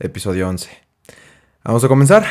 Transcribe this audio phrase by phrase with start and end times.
[0.00, 0.68] episodio 11.
[1.62, 2.24] Vamos a comenzar.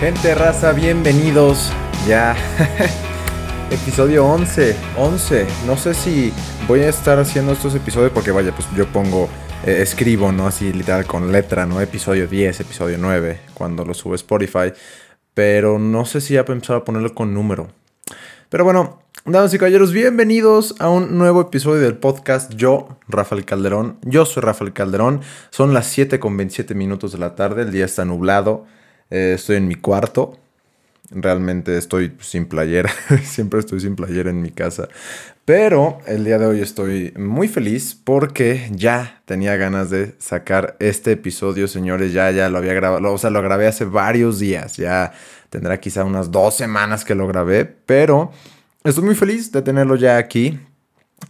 [0.00, 1.70] Gente raza, bienvenidos.
[2.08, 2.34] Ya.
[3.72, 4.76] Episodio 11.
[4.98, 5.46] 11.
[5.66, 6.30] No sé si
[6.68, 9.30] voy a estar haciendo estos episodios porque vaya, pues yo pongo,
[9.64, 10.46] eh, escribo, ¿no?
[10.46, 11.80] Así literal con letra, ¿no?
[11.80, 14.74] Episodio 10, episodio 9, cuando lo sube Spotify.
[15.32, 17.68] Pero no sé si ya pensaba ponerlo con número.
[18.50, 22.52] Pero bueno, damas y caballeros, bienvenidos a un nuevo episodio del podcast.
[22.52, 23.96] Yo, Rafael Calderón.
[24.02, 25.22] Yo soy Rafael Calderón.
[25.48, 27.62] Son las 7 con 27 minutos de la tarde.
[27.62, 28.66] El día está nublado.
[29.08, 30.36] Eh, estoy en mi cuarto.
[31.14, 32.90] Realmente estoy sin playera.
[33.24, 34.88] Siempre estoy sin playera en mi casa.
[35.44, 41.12] Pero el día de hoy estoy muy feliz porque ya tenía ganas de sacar este
[41.12, 42.12] episodio, señores.
[42.12, 43.12] Ya, ya lo había grabado.
[43.12, 44.76] O sea, lo grabé hace varios días.
[44.76, 45.12] Ya
[45.50, 47.64] tendrá quizá unas dos semanas que lo grabé.
[47.64, 48.32] Pero
[48.84, 50.60] estoy muy feliz de tenerlo ya aquí.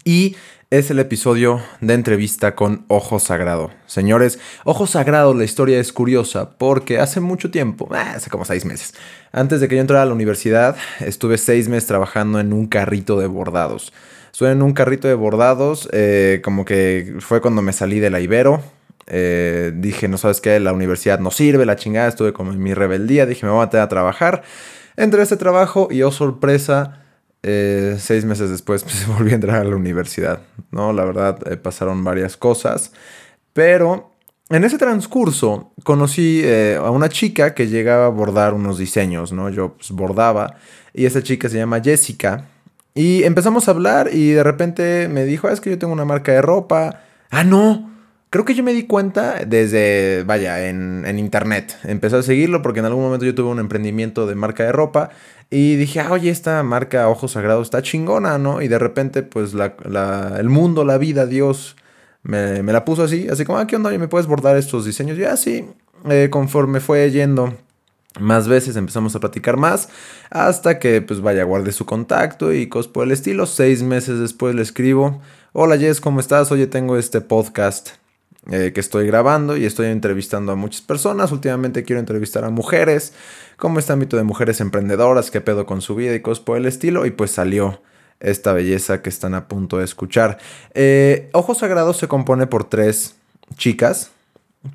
[0.04, 0.36] Y
[0.72, 3.70] es el episodio de entrevista con Ojo Sagrado.
[3.84, 8.64] Señores, Ojo Sagrado, la historia es curiosa porque hace mucho tiempo, ah, hace como seis
[8.64, 8.94] meses,
[9.32, 13.20] antes de que yo entrara a la universidad, estuve seis meses trabajando en un carrito
[13.20, 13.92] de bordados.
[14.32, 18.20] Estuve en un carrito de bordados, eh, como que fue cuando me salí de la
[18.20, 18.62] Ibero.
[19.08, 22.72] Eh, dije, no sabes qué, la universidad no sirve, la chingada, estuve como en mi
[22.72, 24.42] rebeldía, dije, me voy a meter a trabajar.
[24.96, 27.01] Entré a ese trabajo y, oh sorpresa,
[27.42, 30.40] eh, seis meses después pues, volví a entrar a la universidad,
[30.70, 30.92] ¿no?
[30.92, 32.92] La verdad, eh, pasaron varias cosas,
[33.52, 34.12] pero
[34.48, 39.48] en ese transcurso conocí eh, a una chica que llegaba a bordar unos diseños, ¿no?
[39.50, 40.56] Yo pues, bordaba
[40.92, 42.48] y esa chica se llama Jessica
[42.94, 46.04] y empezamos a hablar y de repente me dijo, ah, es que yo tengo una
[46.04, 47.00] marca de ropa.
[47.30, 47.90] Ah, no.
[48.28, 51.76] Creo que yo me di cuenta desde, vaya, en, en, internet.
[51.84, 55.10] Empecé a seguirlo porque en algún momento yo tuve un emprendimiento de marca de ropa
[55.54, 58.62] y dije, ah, oye, esta marca Ojos Sagrados está chingona, ¿no?
[58.62, 59.74] Y de repente, pues, la,
[60.38, 61.76] el mundo, la vida, Dios,
[62.22, 63.28] me, la puso así.
[63.28, 63.90] Así como, ah, ¿qué onda?
[63.90, 65.18] ¿me puedes bordar estos diseños?
[65.18, 65.66] Y así,
[66.08, 67.54] eh, conforme fue yendo
[68.18, 69.90] más veces, empezamos a platicar más.
[70.30, 73.44] Hasta que, pues, vaya, guardé su contacto y cosas por el estilo.
[73.44, 75.20] Seis meses después le escribo,
[75.52, 76.50] hola Jess, ¿cómo estás?
[76.50, 77.90] Oye, tengo este podcast
[78.50, 81.30] eh, que estoy grabando y estoy entrevistando a muchas personas.
[81.30, 83.12] Últimamente quiero entrevistar a mujeres,
[83.56, 86.66] como este ámbito de mujeres emprendedoras, qué pedo con su vida y cosas por el
[86.66, 87.06] estilo.
[87.06, 87.80] Y pues salió
[88.18, 90.38] esta belleza que están a punto de escuchar.
[90.74, 93.14] Eh, Ojos Sagrados se compone por tres
[93.56, 94.10] chicas,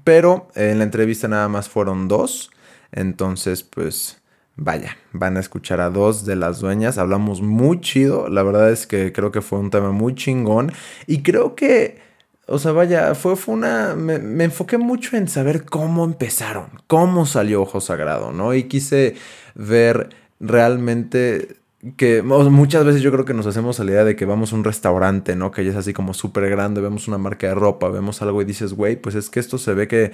[0.03, 2.51] pero en la entrevista nada más fueron dos.
[2.93, 4.21] Entonces, pues
[4.55, 6.97] vaya, van a escuchar a dos de las dueñas.
[6.97, 8.29] Hablamos muy chido.
[8.29, 10.71] La verdad es que creo que fue un tema muy chingón.
[11.05, 12.06] Y creo que
[12.47, 13.95] o sea, vaya, fue, fue una.
[13.95, 18.53] Me, enfoqué mucho en saber cómo empezaron, cómo salió Ojo Sagrado, ¿no?
[18.53, 19.15] Y quise
[19.53, 20.09] ver
[20.39, 21.57] realmente
[21.97, 24.63] que muchas veces yo creo que nos hacemos la idea de que vamos a un
[24.63, 25.51] restaurante, ¿no?
[25.51, 28.45] Que ya es así como súper grande, vemos una marca de ropa, vemos algo y
[28.45, 30.13] dices, güey, pues es que esto se ve que.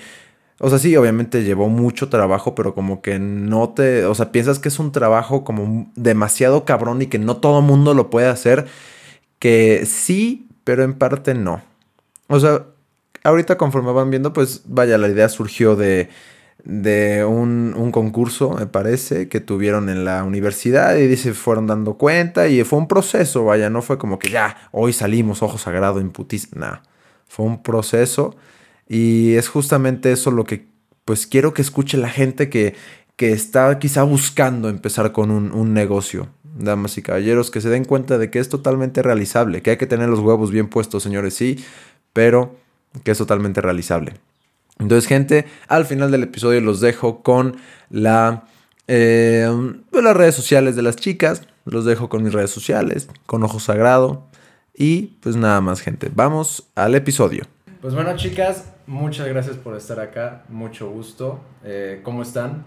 [0.59, 4.05] O sea, sí, obviamente llevó mucho trabajo, pero como que no te.
[4.05, 7.93] O sea, piensas que es un trabajo como demasiado cabrón y que no todo mundo
[7.93, 8.65] lo puede hacer.
[9.39, 11.61] Que sí, pero en parte no.
[12.27, 12.65] O sea,
[13.23, 16.09] ahorita conforme van viendo, pues vaya, la idea surgió de,
[16.63, 21.95] de un, un, concurso, me parece, que tuvieron en la universidad y se fueron dando
[21.95, 25.99] cuenta y fue un proceso, vaya, no fue como que ya, hoy salimos, ojo sagrado,
[25.99, 26.83] imputis, nada,
[27.27, 28.35] fue un proceso
[28.87, 30.67] y es justamente eso lo que
[31.05, 32.75] pues quiero que escuche la gente que,
[33.17, 36.29] que está quizá buscando empezar con un, un negocio.
[36.55, 39.87] Damas y caballeros, que se den cuenta de que es totalmente realizable, que hay que
[39.87, 41.57] tener los huevos bien puestos, señores, sí,
[42.13, 42.55] pero
[43.03, 44.13] que es totalmente realizable.
[44.79, 47.57] Entonces, gente, al final del episodio los dejo con
[47.89, 48.45] la,
[48.87, 49.49] eh,
[49.91, 51.43] las redes sociales de las chicas.
[51.65, 54.27] Los dejo con mis redes sociales, con Ojo Sagrado.
[54.75, 56.09] Y pues nada más, gente.
[56.13, 57.45] Vamos al episodio.
[57.81, 60.43] Pues bueno, chicas, muchas gracias por estar acá.
[60.49, 61.39] Mucho gusto.
[61.63, 62.65] Eh, ¿Cómo están?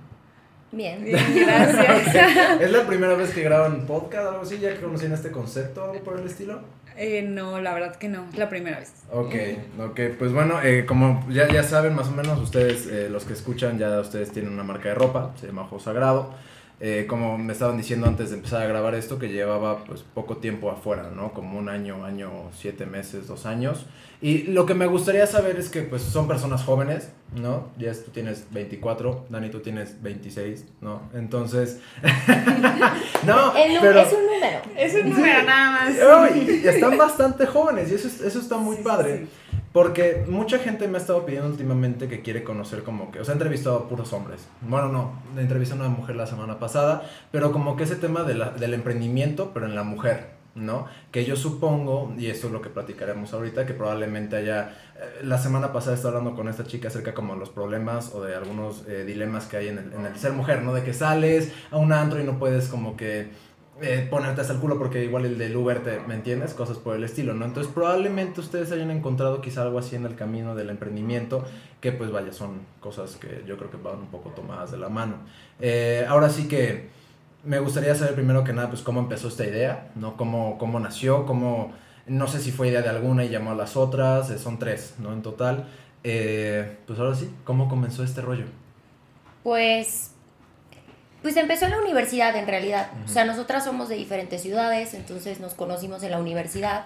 [0.72, 2.60] Bien, gracias.
[2.60, 4.58] ¿Es la primera vez que graban podcast o algo así?
[4.58, 6.60] ¿Ya que conocían este concepto o algo por el estilo?
[6.96, 8.92] Eh, no, la verdad que no, es la primera vez.
[9.12, 9.34] Ok,
[9.78, 13.34] ok, pues bueno, eh, como ya, ya saben más o menos, ustedes, eh, los que
[13.34, 16.34] escuchan, ya ustedes tienen una marca de ropa, se llama Sagrado.
[16.78, 20.36] Eh, como me estaban diciendo antes de empezar a grabar esto, que llevaba pues poco
[20.36, 21.32] tiempo afuera, ¿no?
[21.32, 23.86] Como un año, año, siete meses, dos años.
[24.20, 27.68] Y lo que me gustaría saber es que pues son personas jóvenes, ¿no?
[27.78, 31.02] Ya tú tienes 24, Dani tú tienes 26, ¿no?
[31.14, 31.80] Entonces...
[33.26, 34.00] no, pero...
[34.00, 34.62] Es un número.
[34.76, 35.96] Es un número nada más.
[36.46, 39.26] están bastante jóvenes y eso, eso está muy padre.
[39.76, 43.32] Porque mucha gente me ha estado pidiendo últimamente que quiere conocer como que, o sea,
[43.32, 44.48] he entrevistado a puros hombres.
[44.62, 48.72] Bueno, no, entrevisté a una mujer la semana pasada, pero como que ese tema del
[48.72, 50.86] emprendimiento, pero en la mujer, ¿no?
[51.10, 55.36] Que yo supongo, y esto es lo que platicaremos ahorita, que probablemente haya, eh, la
[55.36, 58.82] semana pasada estaba hablando con esta chica acerca como de los problemas o de algunos
[58.88, 60.72] eh, dilemas que hay en el, en el ser mujer, ¿no?
[60.72, 63.28] De que sales a un antro y no puedes como que
[63.82, 66.54] eh, ponerte hasta el culo porque igual el del Uber, te, ¿me entiendes?
[66.54, 67.44] Cosas por el estilo, ¿no?
[67.44, 71.44] Entonces probablemente ustedes hayan encontrado quizá algo así en el camino del emprendimiento,
[71.82, 74.88] que pues vaya, son cosas que yo creo que van un poco tomadas de la
[74.88, 75.16] mano.
[75.60, 76.88] Eh, ahora sí que
[77.44, 80.16] me gustaría saber primero que nada, pues cómo empezó esta idea, ¿no?
[80.16, 81.74] Cómo, cómo nació, cómo,
[82.06, 84.94] no sé si fue idea de alguna y llamó a las otras, eh, son tres,
[84.98, 85.12] ¿no?
[85.12, 85.68] En total.
[86.02, 88.46] pues ahora sí, ¿cómo comenzó este rollo?
[89.42, 90.15] Pues
[91.26, 92.88] pues empezó en la universidad en realidad.
[93.04, 96.84] O sea, nosotras somos de diferentes ciudades, entonces nos conocimos en la universidad.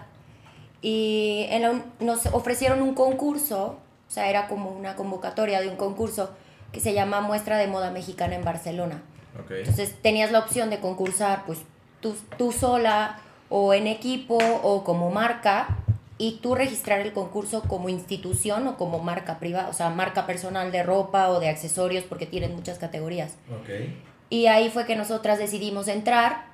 [0.81, 3.77] Y en nos ofrecieron un concurso,
[4.09, 6.31] o sea, era como una convocatoria de un concurso
[6.73, 9.03] que se llama Muestra de Moda Mexicana en Barcelona.
[9.51, 11.59] Entonces tenías la opción de concursar pues
[12.01, 13.21] tú, tú sola
[13.51, 15.77] o en equipo o como marca
[16.17, 20.73] y tú registrar el concurso como institución o como marca privada, o sea, marca personal
[20.73, 23.35] de ropa o de accesorios porque tienen muchas categorías.
[23.61, 24.09] Okay.
[24.31, 26.45] Y ahí fue que nosotras decidimos entrar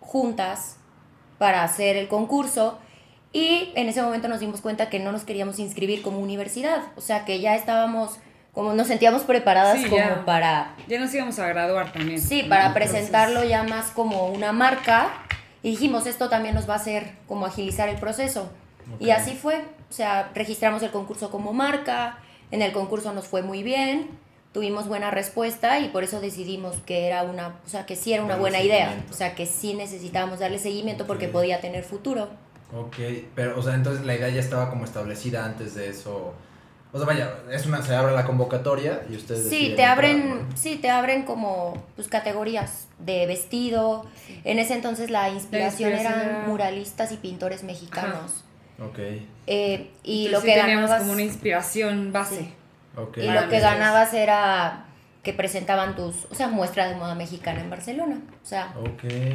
[0.00, 0.78] juntas
[1.38, 2.78] para hacer el concurso.
[3.32, 7.02] Y en ese momento nos dimos cuenta que no nos queríamos inscribir como universidad, o
[7.02, 8.18] sea que ya estábamos
[8.54, 12.18] como nos sentíamos preparadas como para ya nos íbamos a graduar también.
[12.18, 15.12] Sí, para presentarlo ya más como una marca.
[15.62, 18.50] Y dijimos, esto también nos va a hacer como agilizar el proceso.
[18.98, 22.18] Y así fue, o sea, registramos el concurso como marca,
[22.50, 24.08] en el concurso nos fue muy bien
[24.56, 28.24] tuvimos buena respuesta y por eso decidimos que era una, o sea, que sí era
[28.24, 32.30] una buena idea, o sea, que sí necesitábamos darle seguimiento porque podía tener futuro.
[32.74, 32.96] Ok,
[33.34, 36.32] pero, o sea, entonces la idea ya estaba como establecida antes de eso.
[36.90, 39.46] O sea, vaya, es una, se abre la convocatoria y ustedes...
[39.46, 44.06] Sí, te abren, sí, te abren como, pues, categorías de vestido.
[44.44, 48.42] En ese entonces la inspiración, eran muralistas y pintores mexicanos.
[48.82, 49.00] Ok.
[49.48, 52.48] Eh, y lo que teníamos como una inspiración base.
[53.16, 54.84] Y lo que ganabas era
[55.22, 58.20] que presentaban tus, o sea, muestra de moda mexicana en Barcelona.
[58.42, 58.74] O sea,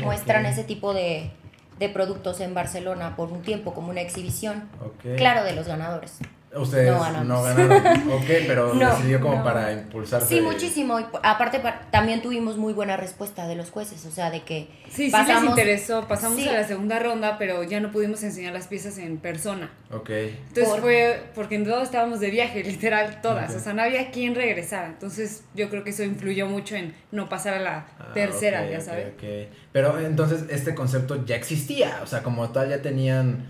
[0.02, 1.31] muestran ese tipo de,
[1.80, 4.69] de, productos en Barcelona por un tiempo como una exhibición.
[5.18, 6.19] Claro, de los ganadores.
[6.53, 7.71] Ustedes no, ganaron,
[8.12, 10.27] ok, pero no, sirvió como para impulsarse.
[10.27, 11.00] Sí, muchísimo.
[11.00, 11.62] Y aparte,
[11.92, 14.68] también tuvimos muy buena respuesta de los jueces, o sea, de que.
[14.89, 16.07] Sí, pasamos, sí les interesó.
[16.09, 19.71] Pasamos a la segunda ronda, pero ya no pudimos enseñar las piezas en persona.
[19.92, 20.09] Ok.
[20.09, 23.56] Entonces fue porque en todos estábamos de viaje, literal, todas.
[23.56, 24.88] O sea, no había quien regresara.
[24.88, 28.81] Entonces yo creo que eso influyó mucho en no pasar a la ah, tercera, ya
[28.81, 29.13] sabes.
[29.15, 33.45] Okay, Pero entonces este concepto ya existía, o sea, como tal ya tenían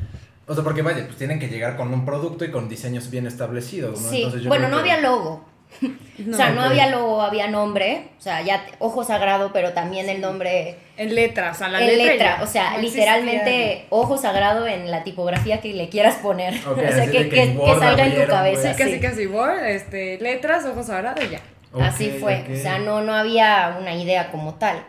[0.51, 3.25] o sea, porque vaya, pues tienen que llegar con un producto y con diseños bien
[3.25, 4.09] establecidos, ¿no?
[4.09, 4.29] Sí.
[4.47, 5.45] bueno, no había logo.
[5.81, 8.09] o sea, no había logo, había nombre.
[8.19, 10.75] O sea, ya ojo sagrado, pero también el nombre.
[10.97, 12.39] En letra, o sea, la en letra.
[12.43, 16.55] o sea, literalmente ojo sagrado en la tipografía que le quieras poner.
[16.67, 18.75] o sea, que, que, salga en tu cabeza.
[18.75, 21.41] Casi, casi Word, este, letras, ojo sagrado y ya.
[21.81, 22.45] Así fue.
[22.51, 24.83] O sea, no, no había una idea como tal.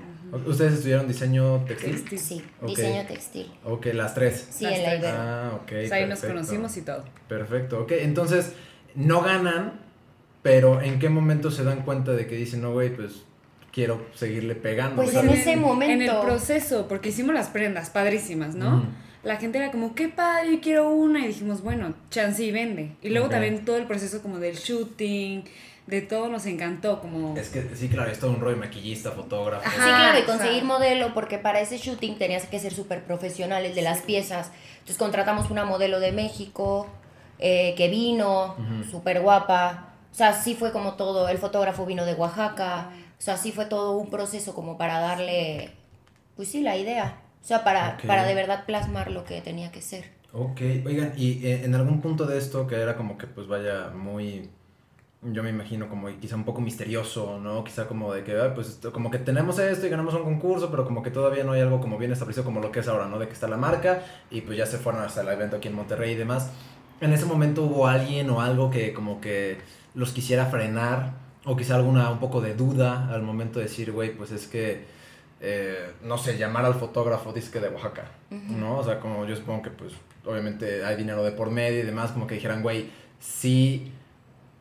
[0.46, 2.18] ¿Ustedes estudiaron diseño textil?
[2.18, 3.52] Sí, diseño textil.
[3.64, 4.48] Ok, las tres.
[4.50, 5.16] Sí, en la Ibero.
[5.18, 5.72] Ah, ok.
[5.92, 7.04] ahí nos conocimos y todo.
[7.28, 7.92] Perfecto, ok.
[7.92, 8.52] Entonces,
[8.94, 9.80] no ganan,
[10.42, 13.24] pero ¿en qué momento se dan cuenta de que dicen, no, güey, pues
[13.72, 14.96] quiero seguirle pegando?
[15.02, 15.92] Pues en ese momento.
[15.92, 18.86] En el proceso, porque hicimos las prendas padrísimas, ¿no?
[19.24, 21.20] La gente era como, qué padre, quiero una.
[21.20, 22.92] Y dijimos, bueno, chance y vende.
[23.02, 25.44] Y luego también todo el proceso como del shooting
[25.86, 27.36] de todo nos encantó, como...
[27.36, 29.68] Es que sí, claro, es todo un rollo maquillista, fotógrafo.
[29.68, 33.82] sí, claro, y conseguir modelo, porque para ese shooting tenías que ser súper profesionales de
[33.82, 34.50] las piezas.
[34.74, 36.86] Entonces contratamos una modelo de México
[37.38, 38.56] eh, que vino,
[38.90, 39.88] súper guapa.
[40.12, 42.90] O sea, sí fue como todo, el fotógrafo vino de Oaxaca.
[43.18, 45.72] O sea, sí fue todo un proceso como para darle,
[46.36, 47.20] pues sí, la idea.
[47.42, 50.10] O sea, para, para de verdad plasmar lo que tenía que ser.
[50.32, 53.90] Ok, oigan, y eh, en algún punto de esto que era como que pues vaya
[53.90, 54.48] muy
[55.22, 57.62] yo me imagino como quizá un poco misterioso, ¿no?
[57.62, 61.02] Quizá como de que, pues como que tenemos esto y ganamos un concurso, pero como
[61.02, 63.20] que todavía no hay algo como bien establecido como lo que es ahora, ¿no?
[63.20, 65.74] De que está la marca y pues ya se fueron hasta el evento aquí en
[65.74, 66.50] Monterrey y demás.
[67.00, 69.58] En ese momento hubo alguien o algo que como que
[69.94, 71.12] los quisiera frenar
[71.44, 74.86] o quizá alguna un poco de duda al momento de decir, güey, pues es que
[75.40, 78.78] eh, no sé, llamar al fotógrafo disque de Oaxaca, ¿no?
[78.78, 79.92] O sea, como yo supongo que pues
[80.24, 83.92] obviamente hay dinero de por medio y demás, como que dijeran, güey, sí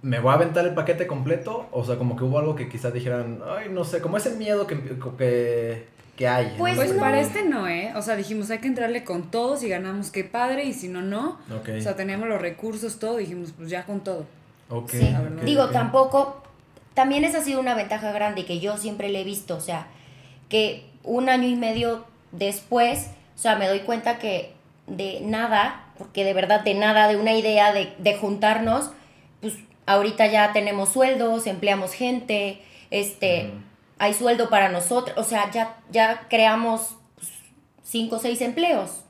[0.02, 2.94] me voy a aventar el paquete completo, o sea, como que hubo algo que quizás
[2.94, 4.80] dijeran, ay, no sé, como ese miedo que,
[5.18, 6.56] que, que hay.
[6.58, 7.94] Pues, pues para este no, ¿eh?
[7.96, 11.02] O sea, dijimos, hay que entrarle con todo, si ganamos, qué padre, y si no,
[11.02, 11.40] no.
[11.50, 14.26] O sea, teníamos los recursos, todo, dijimos, pues ya con todo.
[14.70, 14.90] Ok.
[14.90, 15.16] Sí.
[15.44, 16.42] Digo, tampoco,
[16.96, 19.88] también esa ha sido una ventaja grande que yo siempre le he visto, o sea,
[20.50, 24.54] que un año y medio después, o sea, me doy cuenta que
[24.88, 28.92] de nada, porque de verdad de nada, de una idea de, de juntarnos,
[29.42, 29.56] pues
[29.86, 33.52] ahorita ya tenemos sueldos, empleamos gente, este,
[33.98, 37.30] hay sueldo para nosotros, o sea, ya, ya creamos pues,
[37.84, 39.04] cinco o seis empleos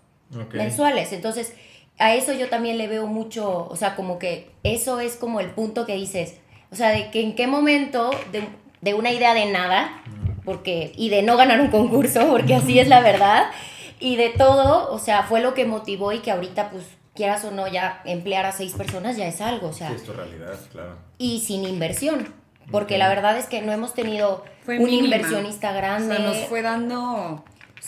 [0.53, 1.11] mensuales.
[1.13, 1.53] Entonces,
[1.97, 5.51] a eso yo también le veo mucho, o sea, como que eso es como el
[5.51, 6.37] punto que dices,
[6.71, 8.47] o sea, de que en qué momento de,
[8.81, 10.01] de una idea de nada,
[10.43, 13.51] porque, y de no ganar un concurso, porque así es la verdad,
[13.99, 17.51] y de todo, o sea, fue lo que motivó y que ahorita pues quieras o
[17.51, 19.89] no ya emplear a seis personas ya es algo, o sea.
[19.89, 20.97] Sí, es tu realidad, claro.
[21.17, 22.33] Y sin inversión,
[22.71, 26.15] porque la verdad es que no hemos tenido un inversionista grande.
[26.15, 27.43] O sea, nos fue dando,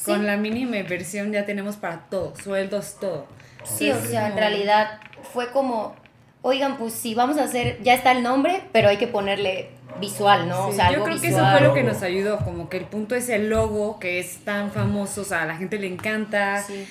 [0.06, 3.28] con la mínima inversión ya tenemos para todo, sueldos, todo.
[3.64, 5.00] Sí, o sea, en realidad
[5.32, 5.96] fue como,
[6.42, 9.70] oigan, pues sí, vamos a hacer, ya está el nombre, pero hay que ponerle
[10.02, 10.68] visual, ¿no?
[10.68, 13.16] o sea, yo creo que eso fue lo que nos ayudó, como que el punto
[13.16, 16.62] es el logo, que es tan famoso, o sea, a la gente le encanta.
[16.64, 16.86] Sí.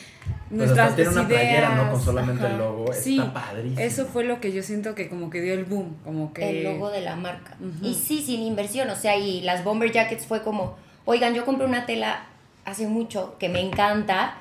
[0.54, 1.90] Pues Nuestras tiene una playera, ¿no?
[1.90, 2.92] Con solamente el logo.
[2.92, 3.80] Sí, está padrísimo.
[3.80, 6.50] Eso fue lo que yo siento que como que dio el boom, como que...
[6.50, 7.56] El logo de la marca.
[7.80, 11.64] Y sí, sin inversión, o sea, y las bomber jackets fue como, oigan, yo compré
[11.64, 12.26] una tela
[12.66, 14.34] hace mucho que me encanta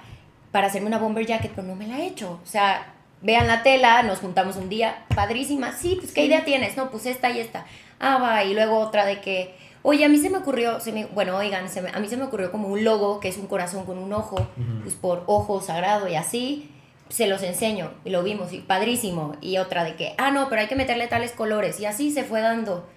[0.52, 2.42] para hacerme una bomber jacket, pero no me la he hecho.
[2.44, 6.76] O sea, vean la tela, nos juntamos un día, padrísima, sí, pues ¿qué idea tienes?
[6.76, 7.66] No, pues esta y esta.
[8.02, 11.06] Ah, va, y luego otra de que, oye, a mí se me ocurrió, se me,
[11.06, 13.86] bueno, oigan, se a mí se me ocurrió como un logo que es un corazón
[13.86, 14.48] con un ojo,
[14.84, 16.72] pues por ojo sagrado y así,
[17.10, 19.36] se los enseño y lo vimos y padrísimo.
[19.42, 22.24] Y otra de que, ah, no, pero hay que meterle tales colores y así se
[22.24, 22.88] fue dando.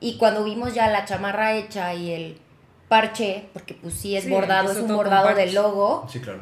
[0.00, 2.38] Y cuando vimos ya la chamarra hecha y el
[2.88, 6.06] parche, porque pues sí es bordado, es un bordado del logo.
[6.10, 6.40] Sí, claro.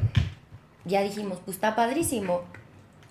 [0.83, 2.41] Ya dijimos, pues está padrísimo.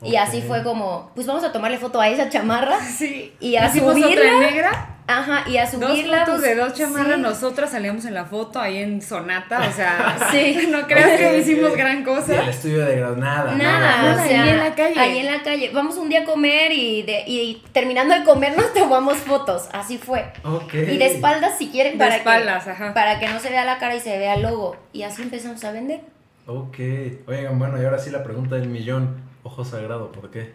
[0.03, 2.79] Y así fue como, pues vamos a tomarle foto a esa chamarra.
[2.99, 3.35] Sí.
[3.39, 4.07] Y a subirla.
[4.07, 5.00] Otra negra.
[5.11, 6.19] Ajá, y a subirla.
[6.19, 10.17] Dos fotos de dos chamarras, nosotras salíamos en la foto ahí en Sonata, o sea,
[10.31, 10.67] sí.
[10.71, 12.35] no creas que hicimos gran cosa.
[12.35, 13.55] Y el estudio de Granada.
[13.55, 15.01] Nada, nada, ahí en la calle.
[15.01, 15.71] Ahí en la calle.
[15.75, 19.99] Vamos un día a comer y, de, y terminando de comer nos tomamos fotos, así
[19.99, 20.33] fue.
[20.45, 20.75] Ok.
[20.75, 22.95] Y de espaldas si quieren para, espaldas, que, ajá.
[22.95, 24.77] para que no se vea la cara y se vea el logo.
[24.93, 26.03] Y así empezamos a vender.
[26.47, 26.79] Ok,
[27.27, 29.29] oigan, bueno, y ahora sí la pregunta del millón.
[29.43, 30.53] Ojo sagrado, ¿por qué?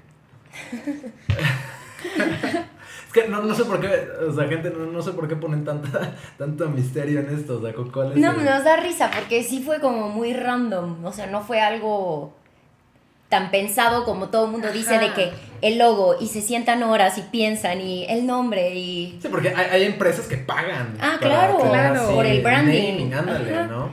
[3.16, 3.88] que no, no, sé por qué,
[4.28, 7.62] o sea, gente, no, no sé por qué ponen tanta, tanto misterio en esto, o
[7.62, 11.26] sea, ¿cuál es No, nos da risa porque sí fue como muy random, o sea,
[11.28, 12.34] no fue algo
[13.30, 15.32] tan pensado como todo el mundo dice de que
[15.62, 19.18] el logo y se sientan horas y piensan y el nombre y...
[19.22, 20.96] Sí, porque hay, hay empresas que pagan.
[21.02, 23.14] Ah, claro, claro, por el branding.
[23.14, 23.90] ándale, ¿no?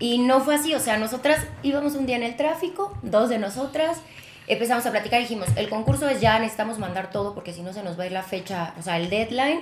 [0.00, 3.38] Y no fue así, o sea, nosotras íbamos un día en el tráfico, dos de
[3.38, 4.02] nosotras,
[4.48, 7.72] empezamos a platicar y dijimos, el concurso es ya, necesitamos mandar todo porque si no
[7.72, 9.60] se nos va a ir la fecha, o sea, el deadline,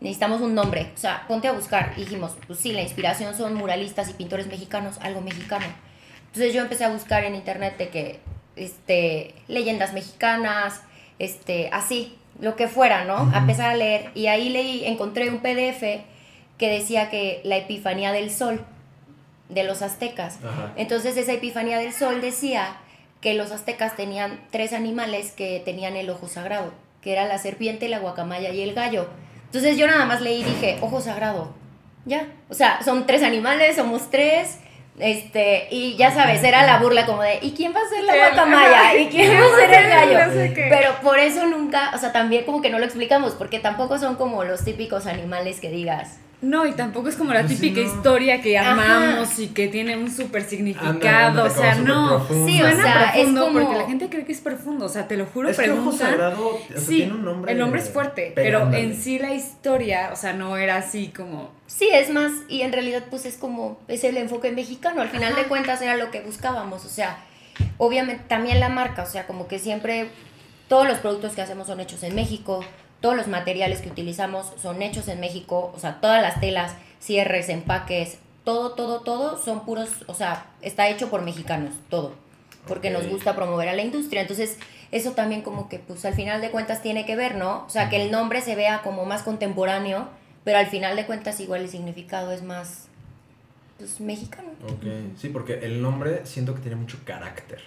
[0.00, 1.94] necesitamos un nombre, o sea, ponte a buscar.
[1.96, 5.66] Y dijimos, pues sí, la inspiración son muralistas y pintores mexicanos, algo mexicano.
[6.26, 8.20] Entonces yo empecé a buscar en internet de que,
[8.56, 10.82] este, leyendas mexicanas,
[11.18, 13.30] este, así, lo que fuera, ¿no?
[13.34, 14.10] A empezar a leer.
[14.14, 16.02] Y ahí leí, encontré un PDF
[16.58, 18.64] que decía que la epifanía del sol
[19.48, 20.38] de los aztecas.
[20.76, 22.76] Entonces esa epifanía del sol decía
[23.22, 27.88] que los aztecas tenían tres animales que tenían el ojo sagrado, que era la serpiente,
[27.88, 29.08] la guacamaya y el gallo.
[29.46, 31.54] Entonces yo nada más leí y dije, ojo sagrado.
[32.04, 34.58] Ya, o sea, son tres animales, somos tres.
[34.98, 38.14] Este, y ya sabes, era la burla como de, ¿y quién va a ser la
[38.14, 38.94] guacamaya?
[38.98, 40.52] ¿Y quién va a ser el gallo?
[40.54, 44.16] Pero por eso nunca, o sea, también como que no lo explicamos, porque tampoco son
[44.16, 48.42] como los típicos animales que digas, no, y tampoco es como la pues típica historia
[48.42, 51.44] que amamos y que tiene un súper significado.
[51.44, 52.26] o sea, no.
[52.28, 53.52] Sí, o sea, es como...
[53.52, 54.86] porque la gente cree que es profundo.
[54.86, 56.16] O sea, te lo juro, es preguntan.
[56.68, 60.16] Que sí, tiene un nombre el nombre es fuerte, pero en sí la historia, o
[60.16, 61.52] sea, no era así como.
[61.68, 65.00] Sí, es más, y en realidad, pues es como, es el enfoque mexicano.
[65.00, 66.84] Al final de cuentas era lo que buscábamos.
[66.84, 67.18] O sea,
[67.78, 70.08] obviamente también la marca, o sea, como que siempre
[70.66, 72.64] todos los productos que hacemos son hechos en México
[73.02, 77.50] todos los materiales que utilizamos son hechos en México, o sea, todas las telas, cierres,
[77.50, 82.14] empaques, todo, todo, todo son puros, o sea, está hecho por mexicanos, todo,
[82.66, 84.22] porque nos gusta promover a la industria.
[84.22, 84.56] Entonces,
[84.90, 87.64] eso también como que, pues al final de cuentas tiene que ver, ¿no?
[87.66, 90.08] O sea, que el nombre se vea como más contemporáneo,
[90.44, 92.88] pero al final de cuentas igual el significado es más
[93.78, 94.50] pues, mexicano.
[94.64, 97.62] Ok, sí, porque el nombre siento que tiene mucho carácter.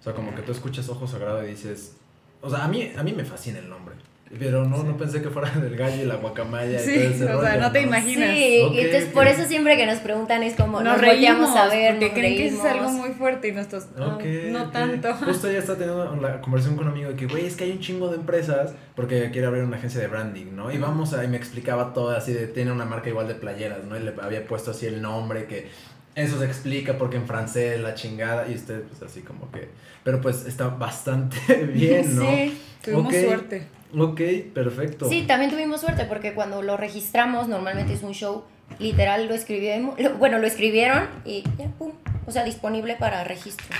[0.00, 1.96] O sea, como que tú escuchas Ojo Sagrado y dices...
[2.40, 3.94] O sea, a mí, a mí me fascina el nombre.
[4.38, 6.78] Pero no, no pensé que fuera del gallo y la guacamaya.
[6.78, 8.30] Sí, y todo ese o sea, no te imaginas.
[8.30, 11.54] Sí, Ok, y entonces por eso siempre que nos preguntan es como Nos, nos, reímos
[11.54, 14.70] a ver, porque nos creen que es algo muy fuerte y nosotros no, Ok, no
[14.70, 15.12] tanto.
[15.26, 17.72] Justo ya está teniendo la conversación con un amigo de que, güey, es que hay
[17.72, 20.72] un chingo de empresas porque quiere abrir una agencia de branding, ¿no?
[20.72, 23.84] Y vamos a, y me explicaba todo así de, tiene una marca igual de playeras,
[23.84, 23.98] ¿no?
[23.98, 25.68] Y le había puesto así el nombre que
[26.14, 29.68] eso se explica porque en francés la chingada y usted pues así como que,
[30.04, 31.36] pero pues está bastante
[31.74, 32.30] bien, ¿no?
[32.30, 32.58] Sí.
[32.82, 33.20] Tuvimos Ok.
[33.24, 33.81] suerte.
[33.96, 34.20] Ok,
[34.54, 35.08] perfecto.
[35.08, 38.44] Sí, también tuvimos suerte porque cuando lo registramos, normalmente es un show,
[38.78, 41.92] literal lo escribimos, lo- bueno, lo escribieron y ya, pum,
[42.26, 43.76] o sea, disponible para registro.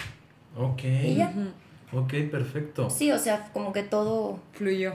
[0.56, 0.84] Ok.
[0.84, 1.32] Y ya.
[1.94, 2.88] Ok, perfecto.
[2.90, 4.38] Sí, o sea, como que todo...
[4.52, 4.94] Fluyó.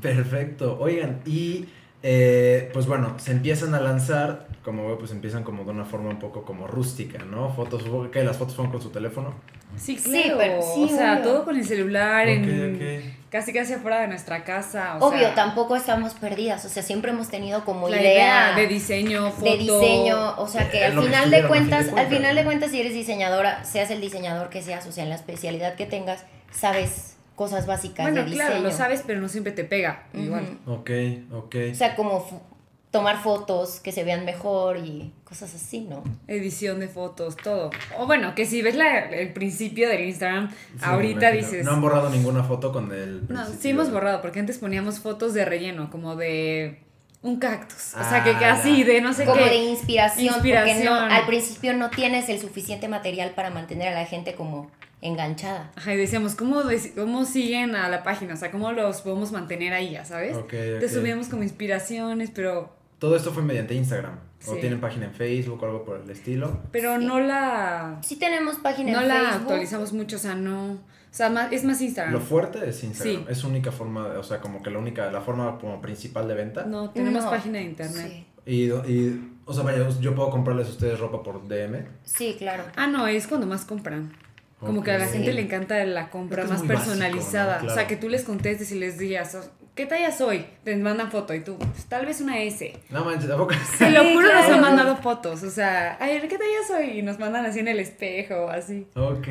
[0.00, 0.78] Perfecto.
[0.80, 1.66] Oigan, y
[2.02, 6.10] eh, pues bueno, se empiezan a lanzar, como veo, pues empiezan como de una forma
[6.10, 7.50] un poco como rústica, ¿no?
[7.54, 9.34] Fotos, que las fotos fueron con su teléfono.
[9.78, 10.36] Sí, Sí, claro.
[10.38, 11.22] pero sí, o sea, obvio.
[11.22, 14.96] todo con el celular, en, casi casi afuera de nuestra casa.
[14.98, 18.12] O Obvio, sea, tampoco estamos perdidas, o sea, siempre hemos tenido como la idea,
[18.52, 19.44] idea de diseño, foto.
[19.50, 22.92] de diseño, o sea que al final de cuentas, al final de cuentas si eres
[22.94, 27.66] diseñadora, seas el diseñador que seas, o sea, en la especialidad que tengas, sabes cosas
[27.66, 30.06] básicas Bueno, de claro, lo sabes, pero no siempre te pega.
[30.12, 30.58] Igual.
[30.66, 30.90] Ok,
[31.32, 31.54] ok.
[31.70, 32.42] O sea, como
[32.90, 36.02] tomar fotos que se vean mejor y cosas así, ¿no?
[36.26, 37.70] Edición de fotos, todo.
[37.98, 41.64] O bueno, que si ves la- el principio del Instagram, Sí, ahorita dices.
[41.64, 43.20] No han borrado ninguna foto con el.
[43.22, 43.60] No, principio.
[43.60, 46.80] sí hemos borrado, porque antes poníamos fotos de relleno, como de
[47.20, 47.94] un cactus.
[47.94, 48.84] O Ah, sea, que casi ya.
[48.86, 49.50] de no sé Como qué.
[49.50, 51.12] de inspiración, porque no, Inspiración.
[51.12, 54.70] al principio no tienes el suficiente material para mantener a la gente como
[55.02, 55.70] enganchada.
[55.76, 56.62] Ajá, y decíamos, ¿cómo,
[56.96, 58.34] ¿cómo siguen a la página?
[58.34, 60.36] O sea, ¿cómo los podemos mantener ahí, ya sabes?
[60.36, 60.90] Ok, Te ok.
[60.90, 64.18] subíamos como inspiraciones, pero, Todo esto fue mediante Instagram.
[64.46, 66.60] O tienen página en Facebook o algo por el estilo.
[66.72, 67.04] pero Sí.
[67.04, 67.98] no la...
[68.02, 69.42] Sí tenemos página No en la Facebook.
[69.42, 70.72] actualizamos mucho, o sea, no...
[70.72, 72.12] O sea, más, es más Instagram.
[72.12, 73.16] Lo fuerte es Instagram.
[73.16, 73.24] Sí.
[73.28, 76.34] Es su única forma, o sea, como que la única, la forma como principal de
[76.34, 76.64] venta.
[76.66, 78.06] No, tenemos No, página de internet.
[78.12, 81.84] Sí, Y, y, o sea, vaya, yo puedo comprarles a ustedes ropa por DM.
[82.04, 82.62] sí, claro.
[82.76, 84.12] Ah, no, es cuando más compran.
[84.60, 87.54] Como que a la gente le encanta la compra más básico, personalizada.
[87.54, 87.60] ¿no?
[87.60, 87.72] Claro.
[87.72, 90.44] O sea, que tú les contestes y les digas, ¿qué talla soy?
[90.64, 92.76] Te mandan foto y tú, "Pues, tal vez una S.
[92.90, 93.54] No manches, ¿a poco?
[93.78, 95.44] Te lo juro, nos han mandado fotos.
[95.44, 96.98] O sea, ay, ¿qué talla soy?
[96.98, 98.88] Y nos mandan así en el espejo o así.
[98.96, 99.28] ok.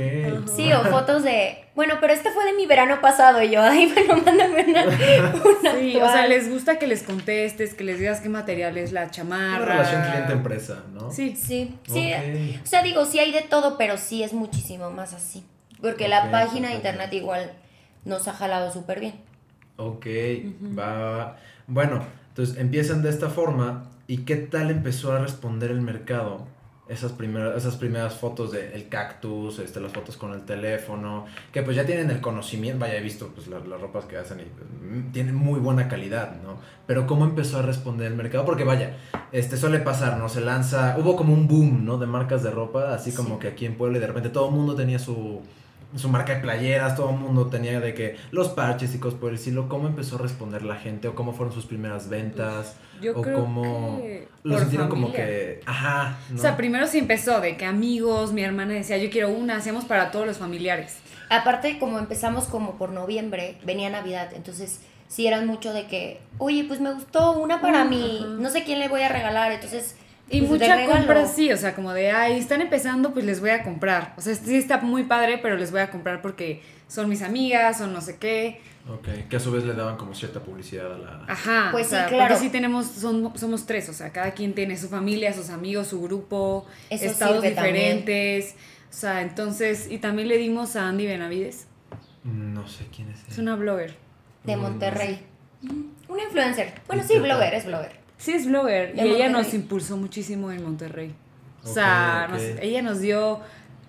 [0.56, 3.92] Sí, o fotos de, bueno, pero este fue de mi verano pasado y yo, ay,
[3.94, 4.84] bueno, mándame una.
[4.86, 8.94] una Sí, o sea, les gusta que les contestes, que les digas qué material es
[8.94, 9.66] la chamarra.
[9.66, 11.12] Una relación cliente-empresa, ¿no?
[11.12, 11.36] Sí.
[11.36, 12.14] Sí, sí.
[12.14, 12.62] Ok.
[12.64, 15.46] O sea, digo, sí hay de todo, pero sí es muchísimo más así.
[15.82, 17.52] Porque la página de internet igual
[18.06, 19.27] nos ha jalado súper bien.
[19.78, 20.06] Ok,
[20.78, 21.38] va.
[21.68, 23.90] Bueno, entonces empiezan de esta forma.
[24.08, 26.48] ¿Y qué tal empezó a responder el mercado?
[26.88, 31.62] Esas primeras, esas primeras fotos del el cactus, este, las fotos con el teléfono, que
[31.62, 34.44] pues ya tienen el conocimiento, vaya, he visto pues la- las ropas que hacen y
[34.44, 36.60] pues, mm, tienen muy buena calidad, ¿no?
[36.86, 38.46] Pero ¿cómo empezó a responder el mercado?
[38.46, 38.96] Porque vaya,
[39.34, 40.30] este suele pasar, ¿no?
[40.30, 41.98] Se lanza, hubo como un boom, ¿no?
[41.98, 43.42] De marcas de ropa, así como Sí.
[43.42, 45.42] que aquí en Puebla y de repente todo el mundo tenía su,
[45.96, 49.30] su marca de playeras, todo el mundo tenía de que los parches y cosas por
[49.30, 49.70] el estilo.
[49.70, 51.08] ¿Cómo empezó a responder la gente?
[51.08, 52.76] ¿O cómo fueron sus primeras ventas?
[53.02, 55.62] Yo ¿O creo cómo que lo sintieron como que...
[55.66, 56.38] Ajá, ¿no?
[56.38, 59.86] O sea, primero sí empezó de que amigos, mi hermana decía, yo quiero una, hacíamos
[59.86, 60.98] para todos los familiares.
[61.30, 66.66] Aparte, como empezamos como por noviembre, venía Navidad, entonces sí eran mucho de que, oye,
[66.68, 69.96] pues me gustó una para Mm, mí, no sé quién le voy a regalar, entonces...
[70.30, 73.52] Y pues, mucha compra sí, o sea, como de, ay, están empezando, pues les voy
[73.52, 74.14] a comprar.
[74.18, 77.80] O sea, sí está muy padre, pero les voy a comprar porque son mis amigas
[77.82, 78.60] o no sé qué.
[78.90, 81.26] Ok, que a su vez le daban como cierta publicidad a la...
[81.28, 81.70] Ajá.
[81.72, 82.30] Pues o sea, sí, claro.
[82.34, 85.88] Porque sí tenemos, son, somos tres, o sea, cada quien tiene su familia, sus amigos,
[85.88, 87.56] su grupo, Eso estados también.
[87.56, 88.56] diferentes.
[88.90, 91.68] O sea, entonces, y también le dimos a Andy Benavides,
[92.24, 93.20] No sé quién es.
[93.28, 93.44] es él.
[93.44, 93.96] una blogger.
[94.46, 95.26] De Mm, Monterrey.
[96.08, 96.74] Una influencer.
[96.88, 97.97] Bueno, ¿Y sí, blogger, es blogger.
[98.18, 98.96] Sí, es blogger.
[98.96, 101.14] De y ella nos impulsó muchísimo en Monterrey.
[101.64, 103.40] O sea, nos- ella nos dio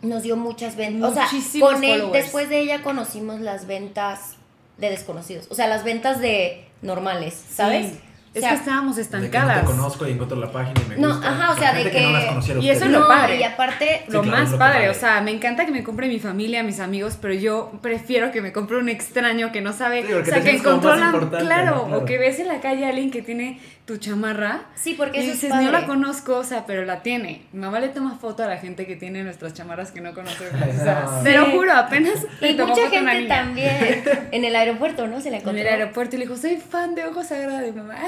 [0.00, 1.10] Nos dio muchas ventas.
[1.10, 4.36] O sea, Muchísimos con él, después de ella conocimos las ventas
[4.76, 5.46] de desconocidos.
[5.50, 7.86] O sea, las ventas de normales, ¿sabes?
[7.88, 8.00] Sí.
[8.34, 9.60] O Es sea, que estábamos De que no estancadas.
[9.62, 11.28] te conozco y encuentro la página y me No, gusta.
[11.30, 13.40] ajá, o sea, de no que- las conociera y eso es lo no, padre.
[13.40, 14.90] y aparte, lo claro, más lo que padre, vale.
[14.90, 18.40] o sea, me encanta que me compre mi familia, mis amigos, pero yo prefiero que
[18.40, 21.30] me compre un extraño que no sabe, Sí, o sea, que importante, claro, ¿no?
[21.40, 21.98] Claro.
[21.98, 25.22] o que ves en la calle a alguien que tiene tu chamarra sí, porque y
[25.22, 25.64] eso dices, es padre.
[25.64, 27.46] no la conozco, o sea, pero la tiene.
[27.52, 30.52] Mi mamá le toma foto a la gente que tiene nuestras chamarras que no conocemos,
[30.80, 31.22] o sea, No.
[31.22, 31.52] te lo Sí.
[31.52, 35.20] juro, apenas le Y tomó mucha foto a una gente también en el aeropuerto, ¿no?
[35.20, 35.62] Se la En encontró.
[35.62, 37.66] el aeropuerto y le dijo, soy fan de Ojos Sagrados.
[37.66, 38.04] Y mi mamá, ay,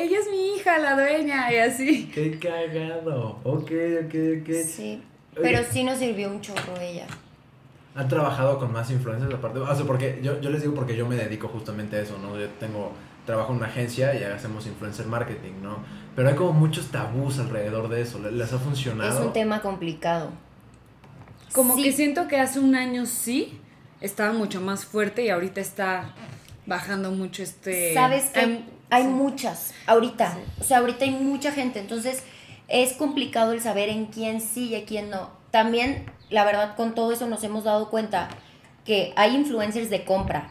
[0.00, 2.10] ay, ella es mi hija, la dueña, y así.
[2.14, 3.40] Qué cagado.
[3.42, 3.72] Ok,
[4.04, 4.54] ok, ok.
[4.64, 5.02] Sí.
[5.42, 7.06] Pero sí nos sirvió un chorro ella.
[7.96, 9.58] ¿Han trabajado con más influencers aparte?
[9.58, 12.38] O sea, porque yo, yo les digo porque yo me dedico justamente a eso, ¿no?
[12.38, 12.92] Yo tengo,
[13.26, 15.78] trabajo en una agencia y hacemos influencer marketing, ¿no?
[16.14, 18.18] Pero hay como muchos tabús alrededor de eso.
[18.18, 19.18] ¿Les ha funcionado?
[19.20, 20.30] Es un tema complicado.
[21.52, 21.84] Como Sí.
[21.84, 23.58] que siento que hace un año sí
[24.00, 26.14] estaba mucho más fuerte y ahorita está
[26.66, 27.94] bajando mucho este...
[27.94, 28.58] Sabes que Em,
[28.90, 29.08] hay sí.
[29.08, 30.32] muchas, ahorita.
[30.34, 30.40] Sí.
[30.60, 31.78] O sea, ahorita hay mucha gente.
[31.80, 32.22] Entonces,
[32.68, 35.30] es complicado el saber en quién sí y a quién no.
[35.50, 38.28] También, la verdad, con todo eso nos hemos dado cuenta
[38.84, 40.50] que hay influencers de compra.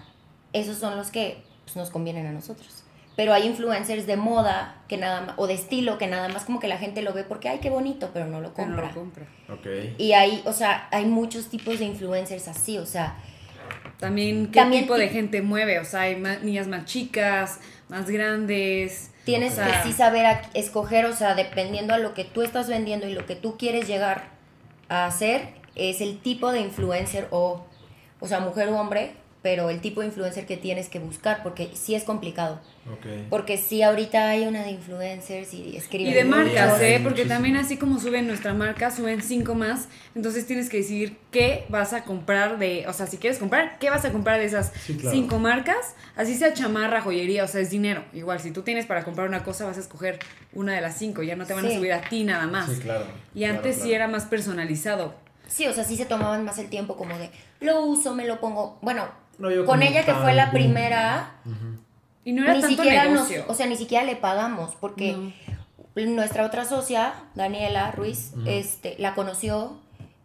[0.53, 2.83] Esos son los que pues, nos convienen a nosotros.
[3.15, 6.59] Pero hay influencers de moda que nada más, o de estilo que nada más como
[6.59, 8.87] que la gente lo ve porque, ay, qué bonito, pero no lo pero no compra.
[8.87, 9.95] lo compra.
[9.99, 13.15] Y hay, o sea, hay muchos tipos de influencers así, o sea,
[13.99, 18.09] También qué También tipo de gente mueve, o sea, hay ma- niñas más chicas, más
[18.09, 19.11] grandes.
[19.25, 23.07] Tienes que sí saber a- escoger, o sea, dependiendo a lo que tú estás vendiendo
[23.07, 24.31] y lo que tú quieres llegar
[24.89, 27.63] a hacer, es el tipo de influencer o,
[28.19, 31.69] o sea, mujer o hombre, pero el tipo de influencer que tienes que buscar, porque
[31.73, 32.61] sí es complicado.
[32.91, 33.29] Ok.
[33.29, 36.11] Porque sí, ahorita hay una de influencers y escriben.
[36.11, 36.83] Y de marcas, ¿eh?
[36.85, 37.03] muchísimo.
[37.03, 39.89] Porque también así como suben nuestra marca, suben cinco más.
[40.15, 42.85] Entonces tienes que decidir qué vas a comprar de...
[42.87, 45.13] O sea, si quieres comprar, ¿qué vas a comprar de esas Sí, claro.
[45.13, 45.95] cinco marcas?
[46.15, 48.05] Así sea chamarra, joyería, o sea, es dinero.
[48.13, 50.19] Igual, si tú tienes para comprar una cosa, vas a escoger
[50.53, 51.21] una de las cinco.
[51.21, 52.69] Ya no te van a subir a ti nada más.
[52.71, 53.05] Sí, claro.
[53.35, 55.15] Y Claro, antes sí era más personalizado.
[55.47, 57.29] Sí, o sea, sí se tomaban más el tiempo como de,
[57.59, 58.79] lo uso, me lo pongo.
[58.81, 60.53] Bueno, No, yo con ella que fue la boom.
[60.53, 61.31] primera,
[62.25, 65.33] Y no era ni tanto siquiera nos, o sea, ni siquiera le pagamos, porque No.
[66.07, 69.77] nuestra otra socia, Daniela Ruiz, este, la conoció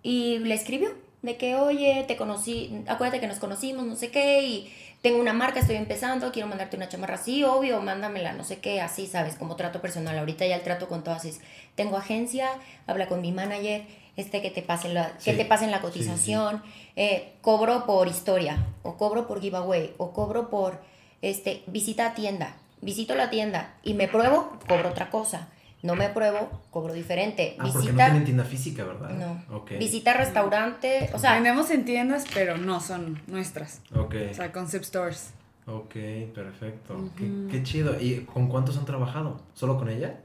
[0.03, 0.91] y le escribió
[1.23, 5.33] de que, oye, te conocí, acuérdate que nos conocimos, no sé qué, y tengo una
[5.33, 9.35] marca, estoy empezando, quiero mandarte una chamarra así, obvio, mándamela, no sé qué, así, ¿sabes?
[9.37, 10.17] Como trato personal.
[10.19, 11.41] Ahorita ya el trato con todas es,
[11.75, 12.49] tengo agencia,
[12.87, 13.83] habla con mi manager,
[14.19, 15.99] este que te pasen la, que te pasen la Sí, sí, sí.
[16.09, 16.63] cotización,
[16.97, 20.81] eh, cobro por historia, o cobro por giveaway, o cobro por,
[21.23, 25.49] este, visita a tienda, visito la tienda y me pruebo, cobro otra cosa.
[25.81, 27.55] No me pruebo, cobro diferente.
[27.57, 29.11] Ah, porque no visita, tienen tienda física, ¿verdad?
[29.11, 29.57] no.
[29.59, 29.71] Ok.
[29.79, 33.81] Visita restaurante, o sea, Vendemos en tiendas, pero no son nuestras.
[33.95, 34.17] Ok.
[34.33, 35.33] O sea, concept stores.
[35.69, 35.95] Ok,
[36.35, 37.11] perfecto.
[37.17, 38.01] qué, qué chido.
[38.01, 39.41] ¿Y con cuántos han trabajado?
[39.55, 40.19] ¿Solo con ella?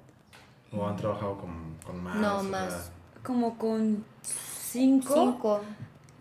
[0.71, 2.15] ¿O han trabajado con, con más?
[2.15, 2.91] No, sea, más.
[3.23, 5.13] Como con cinco.
[5.13, 5.62] cinco.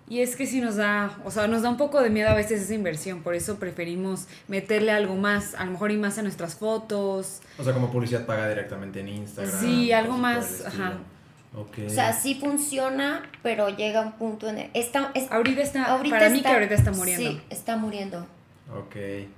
[0.08, 2.34] Y es que sí nos da, o sea, nos da un poco de miedo a
[2.34, 6.22] veces esa inversión, por eso preferimos meterle algo más, a lo mejor y más a
[6.22, 7.40] nuestras fotos.
[7.58, 9.58] O sea, como publicidad paga directamente en Instagram.
[9.60, 10.68] Sí, algo más, ajá.
[10.68, 11.12] estilo.
[11.62, 11.78] Ok.
[11.86, 16.16] O sea, sí funciona, pero llega un punto en el, está, es- Ahorita está, ahorita
[16.18, 17.30] para mí está- que ahorita está muriendo.
[17.30, 18.26] Sí, está muriendo.
[18.74, 18.96] Ok,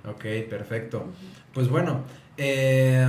[0.09, 1.05] ok, perfecto.
[1.53, 2.01] Pues bueno,
[2.37, 3.07] eh,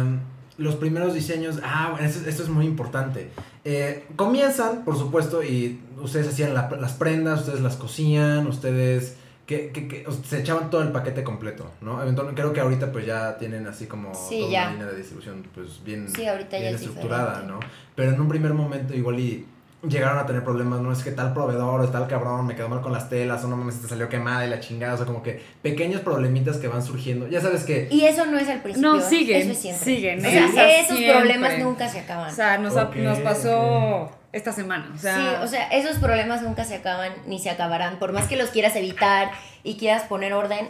[0.59, 3.31] los primeros diseños, ah, bueno, esto, esto es muy importante.
[3.69, 9.71] Eh, comienzan, por supuesto, y ustedes hacían la- las prendas, ustedes las cosían, ustedes que,
[9.73, 12.01] que- que- se echaban todo el paquete completo, ¿no?
[12.01, 14.63] Eventualmente, creo que ahorita pues ya tienen así como Sí, toda ya.
[14.67, 17.67] una línea de distribución pues bien, Sí, ahorita ya bien es estructurada, diferente.
[17.67, 17.73] ¿no?
[17.97, 19.47] Pero en un primer momento igual y
[19.89, 22.81] llegaron a tener problemas, no es que tal proveedor o tal cabrón me quedó mal
[22.81, 25.23] con las telas o no mames te salió quemada y la chingada, o sea, como
[25.23, 27.29] que pequeños problemitas que van surgiendo.
[27.29, 28.93] Ya sabes que Y eso no es al principio.
[28.93, 29.85] No, siguen, Eso es siempre.
[29.85, 30.45] siguen, O sea, ¿eh?
[30.49, 31.19] O sea, esos siempre.
[31.21, 32.31] problemas nunca se acaban.
[32.31, 32.75] O sea, nos,
[33.23, 34.91] pasó esta semana.
[34.95, 37.99] O sea, sí, o sea, esos problemas nunca se acaban ni se acabarán.
[37.99, 39.31] Por más que los quieras evitar
[39.63, 40.69] y quieras poner orden,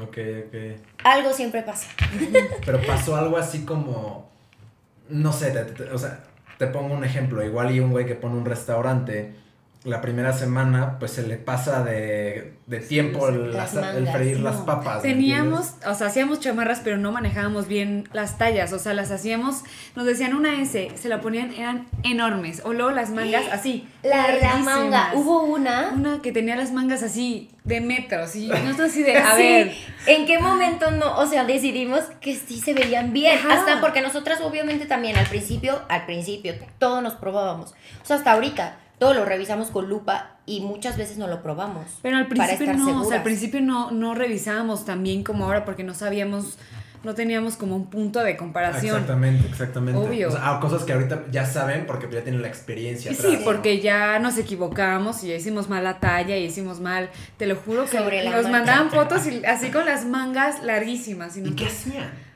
[0.00, 0.16] Ok,
[0.46, 0.54] ok.
[1.04, 1.88] algo siempre pasa.
[2.64, 4.28] Pero pasó algo así como.
[5.08, 6.20] No sé, te- te- o sea,
[6.58, 7.44] te pongo un ejemplo.
[7.44, 9.34] Igual y un güey que pone un restaurante.
[9.88, 14.02] La primera semana, pues se le pasa de, de tiempo sí, el, las las- el
[14.04, 15.02] mangas, freír las papas.
[15.02, 18.72] ¿me Teníamos, o sea, hacíamos chamarras, pero no manejábamos bien las tallas.
[18.74, 19.62] O sea, las hacíamos,
[19.96, 22.60] nos decían una S, se la ponían, eran enormes.
[22.64, 23.88] O luego las mangas así.
[24.02, 24.64] La, la larguísimas.
[24.64, 25.10] manga.
[25.14, 25.90] Hubo una.
[25.94, 28.36] Una que tenía las mangas así, de metros.
[28.36, 29.72] Y nosotros así de, a Sí, ver.
[30.06, 31.16] ¿En qué momento no?
[31.18, 33.38] O sea, decidimos que sí se veían bien.
[33.38, 33.54] Ajá.
[33.60, 37.70] Hasta porque nosotras, obviamente, también al principio, al principio, todo nos probábamos.
[38.02, 41.86] O sea, hasta ahorita, todo lo revisamos con lupa y muchas veces no lo probamos.
[42.02, 45.22] Pero al para principio estar no, o sea, al principio no, no revisábamos tan bien
[45.22, 46.58] como ahora porque no sabíamos,
[47.04, 48.96] no teníamos como un punto de comparación.
[48.96, 50.00] Exactamente, exactamente.
[50.00, 50.28] Obvio.
[50.28, 53.12] O sea, ah, cosas que ahorita ya saben porque ya tienen la experiencia.
[53.12, 53.44] Sí, atrás, ¿no?
[53.44, 57.54] porque ya nos equivocamos y ya hicimos mal la talla y hicimos mal, te lo
[57.54, 61.36] juro que Sobre nos mandaban fotos y así con las mangas larguísimas.
[61.36, 62.27] Y ¿Y qué hacían?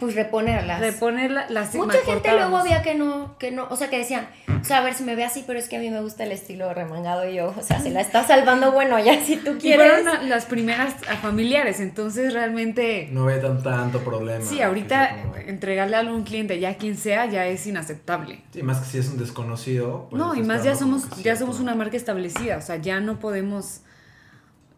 [0.00, 0.80] Pues reponerlas.
[0.80, 4.26] Reponer la- las Mucha gente luego había que no, que no, o sea, que decían,
[4.60, 6.24] o sea, a ver si me ve así, pero es que a mí me gusta
[6.24, 9.52] el estilo remangado y yo, o sea, se la está salvando, bueno, ya si tú
[9.52, 9.92] Y quieres.
[10.02, 13.08] fueron la- las primeras a familiares, entonces realmente...
[13.12, 14.44] No había tan, tanto problema.
[14.44, 18.40] Sí, ahorita como- entregarle algo a un cliente, ya quien sea, ya es inaceptable.
[18.52, 20.06] Sí, más que si es un desconocido.
[20.10, 21.64] pues, no, y estás más ya somos, ya somos todo.
[21.64, 23.82] una marca establecida, o sea, ya no podemos,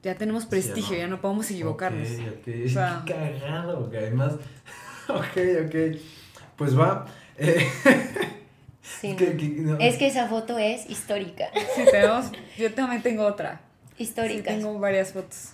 [0.03, 0.99] ya tenemos prestigio, ¿no?
[0.99, 2.09] ya no podemos equivocarnos.
[2.09, 2.49] Ok, ok.
[2.67, 4.33] O sea- Qué cagado, que además.
[5.09, 6.01] ok, ok.
[6.57, 7.07] Pues va.
[7.39, 7.67] eh,
[8.83, 9.37] Sí, que- no.
[9.37, 9.79] que- no.
[9.79, 13.61] Es que esa foto es histórica, Sí, tenemos, yo también tengo otra.
[13.97, 14.51] Sí, histórica.
[14.51, 15.53] tengo varias fotos.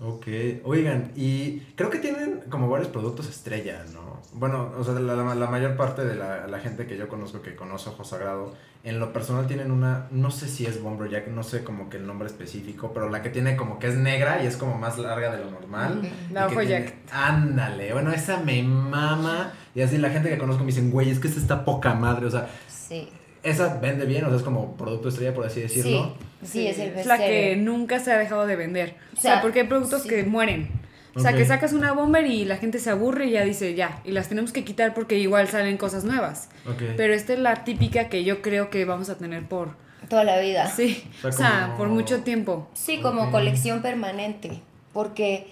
[0.00, 0.26] Ok,
[0.64, 4.18] oigan, y creo que tienen como varios productos estrella, ¿no?
[4.32, 7.42] Bueno, o sea, la, la- la mayor parte de la, la gente que yo conozco
[7.42, 11.42] que conoce Ojo Sagrado, en lo personal tienen una, no sé si es Bomberjack, no
[11.42, 14.46] sé como que el nombre específico, pero la que tiene como que es negra y
[14.46, 16.00] es como más larga de lo normal.
[16.30, 16.94] La Ojo tiene- Jack.
[17.10, 19.52] Ándale, bueno, esa me mama.
[19.74, 22.26] Y así la gente que conozco me dicen, güey, es que esta está poca madre,
[22.26, 23.08] o sea, Sí,
[23.42, 26.14] esa vende bien, o sea, es como producto estrella, por así decirlo.
[26.42, 28.96] sí, sí, es el Es la que nunca se ha dejado de vender.
[29.14, 30.08] O O sea, porque hay productos sí.
[30.08, 30.68] que mueren.
[31.14, 34.00] O sea, que sacas una bomber y la gente se aburre y ya dice ya.
[34.04, 36.48] Y las tenemos que quitar porque igual salen cosas nuevas.
[36.64, 36.80] Ok.
[36.96, 39.70] Pero esta es la típica que yo creo que vamos a tener por...
[40.08, 40.68] Toda la vida.
[40.70, 42.68] Sí, O sea, o sea, como- por mucho tiempo.
[42.72, 44.60] Sí, como colección permanente,
[44.92, 45.48] porque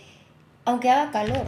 [0.64, 1.46] aunque haga calor,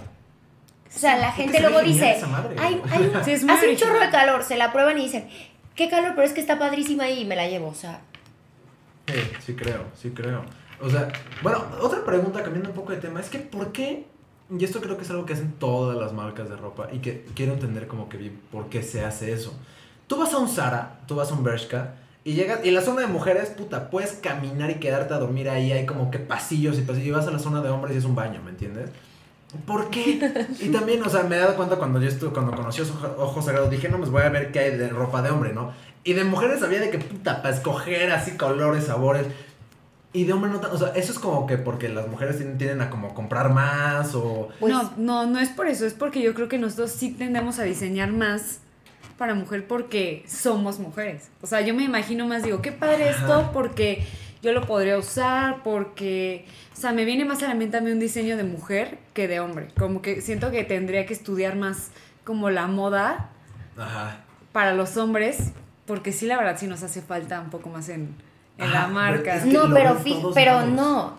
[0.94, 2.16] o sea, la gente luego dice,
[2.58, 5.02] hay, hay un- Sí, es muy hace un chorro de calor, se la prueban y
[5.04, 5.28] dicen,
[5.78, 8.00] qué calor, pero es que está padrísima y me la llevo, o sea,
[9.06, 9.14] Sí,
[9.46, 10.44] sí creo, sí creo.
[10.82, 11.10] O sea,
[11.42, 14.04] bueno, otra pregunta cambiando un poco de tema, es que ¿por qué?
[14.50, 17.24] Y esto creo que es algo que hacen todas las marcas de ropa y que
[17.34, 19.54] quiero entender como que bien por qué se hace eso.
[20.06, 23.02] Tú vas a un Zara, tú vas a un Bershka y llegas, y la zona
[23.02, 26.82] de mujeres, puta, puedes caminar y quedarte a dormir ahí, hay como que pasillos y
[26.82, 28.90] pasillos, y vas a la zona de hombres y es un baño, ¿me entiendes?
[29.66, 30.46] ¿Por qué?
[30.60, 33.44] Y también, o sea, me he dado cuenta cuando yo estuve, cuando conocí Ojos Ojos
[33.46, 35.72] Sagrados, dije, no, pues voy a ver qué hay de ropa de hombre, ¿no?
[36.04, 39.26] Y de mujeres había de que, puta, para escoger así colores, sabores.
[40.12, 42.58] Y de hombre no tan, o sea, eso es como que porque las mujeres tienden,
[42.58, 44.48] tienden a como comprar más o...
[44.58, 47.58] pues, no, no, no es por eso, es porque yo creo que nosotros sí tendemos
[47.58, 48.60] a diseñar más
[49.18, 51.30] para mujer porque somos mujeres.
[51.42, 53.20] O sea, yo me imagino más, digo, qué padre Ajá.
[53.20, 54.06] esto porque
[54.42, 57.90] yo lo podría usar, porque, o sea, me viene más a la mente a mí
[57.90, 59.68] un diseño de mujer que de hombre.
[59.78, 61.90] Como que siento que tendría que estudiar más
[62.24, 63.30] como la moda
[63.76, 64.20] Ajá.
[64.52, 65.52] para los hombres,
[65.86, 68.14] porque sí, la verdad, sí nos hace falta un poco más en,
[68.58, 69.36] en la marca.
[69.36, 69.96] es que no, pero,
[70.34, 70.70] pero lados.
[70.70, 71.18] no,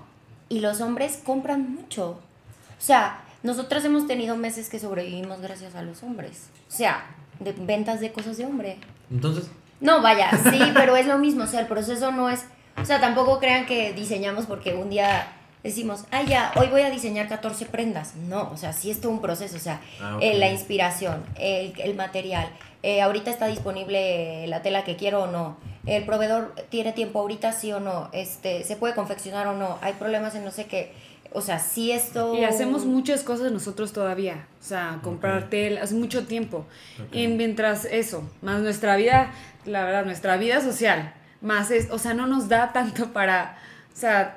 [0.50, 5.82] y los hombres compran mucho, o sea, nosotras hemos tenido meses que sobrevivimos gracias a
[5.82, 7.06] los hombres, o sea,
[7.40, 8.78] de ventas de cosas de hombre.
[9.12, 9.50] Entonces,
[9.82, 12.46] No, vaya, sí, pero es lo mismo, o sea, el proceso no es,
[12.82, 15.28] o sea, tampoco crean que diseñamos porque un día
[15.64, 18.16] decimos, ay, ya, hoy voy a diseñar 14 prendas.
[18.16, 21.74] No, o sea, sí es todo un proceso, o sea, Ah, eh, la inspiración, el,
[21.80, 22.50] el material,
[22.84, 27.52] eh, ahorita está disponible la tela que quiero o no, el proveedor tiene tiempo ahorita
[27.52, 30.94] sí o no, este, se puede confeccionar o no, hay problemas en no sé qué,
[31.32, 32.36] o sea, sí esto...
[32.36, 34.48] Y hacemos muchas cosas nosotros todavía.
[34.60, 36.66] O sea, comprar tela, hace mucho tiempo.
[37.12, 39.32] Y mientras eso, más nuestra vida,
[39.66, 43.58] la verdad, nuestra vida social, más es, o sea, no nos da tanto para,
[43.94, 44.36] o sea,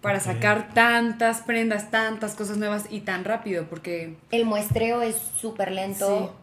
[0.00, 5.72] para sacar tantas prendas, tantas cosas nuevas y tan rápido, porque El muestreo es súper
[5.72, 6.34] lento.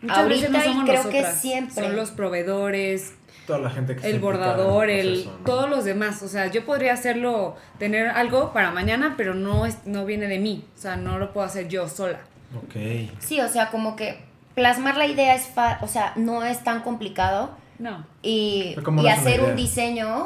[0.00, 1.82] muchas Ahorita veces no y somos creo que siempre.
[1.84, 3.14] son los proveedores,
[3.46, 5.44] toda la gente que el bordador, el, proceso, ¿no?
[5.44, 6.22] todos los demás.
[6.22, 10.38] O sea, yo podría hacerlo, tener algo para mañana, pero no, es, no viene de
[10.38, 10.64] mí.
[10.76, 12.20] O sea, no lo puedo hacer yo sola.
[12.56, 13.10] Ok.
[13.18, 14.20] Sí, o sea, como que
[14.54, 18.06] plasmar la idea es, fa- o sea, no es tan complicado No.
[18.22, 20.24] y, Pero ¿cómo y hacer un diseño,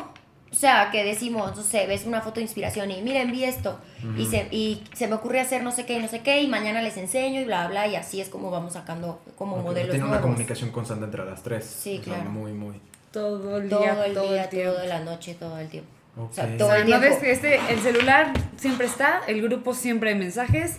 [0.50, 3.78] o sea, que decimos, no sé, ves una foto de inspiración y miren, vi esto
[4.16, 6.48] y, se, y se me ocurre hacer no sé qué y no sé qué y
[6.48, 10.06] mañana les enseño y bla, bla, y así es como vamos sacando como modelos Tiene
[10.06, 11.64] una comunicación constante entre las tres.
[11.64, 12.30] Sí, O sea, claro.
[12.30, 12.80] muy, muy.
[13.12, 14.72] Todo el Todo día, el todo día, el tiempo.
[14.72, 15.90] toda la noche, todo el tiempo.
[16.18, 16.30] Ok.
[16.30, 17.06] O sea, O todo sea, el no tiempo.
[17.06, 20.78] ves que este, el celular siempre está, el grupo siempre hay mensajes,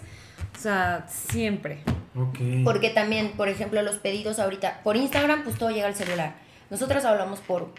[0.55, 1.79] o sea, siempre.
[2.15, 2.39] Ok.
[2.63, 6.35] Porque también, por ejemplo, los pedidos ahorita, por Instagram, pues todo llega al celular.
[6.69, 7.69] Nosotras hablamos por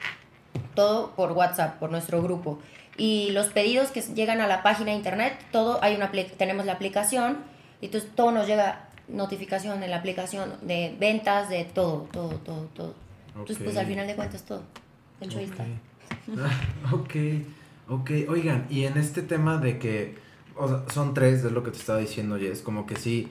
[0.75, 2.61] todo por WhatsApp, por nuestro grupo.
[2.97, 6.73] Y los pedidos que llegan a la página de internet, todo hay una tenemos la
[6.73, 7.39] aplicación,
[7.81, 12.69] y entonces todo nos llega notificación en la aplicación de ventas, de todo, todo, todo,
[12.75, 12.95] todo.
[13.29, 14.63] Entonces, pues al final de cuentas todo.
[15.21, 15.31] El.
[16.39, 17.15] Ah, ok,
[17.89, 18.11] ok.
[18.29, 20.17] Oigan, y en este tema de que
[20.57, 23.29] o sea, son tres, es lo que te estaba diciendo, Jess, como que sí.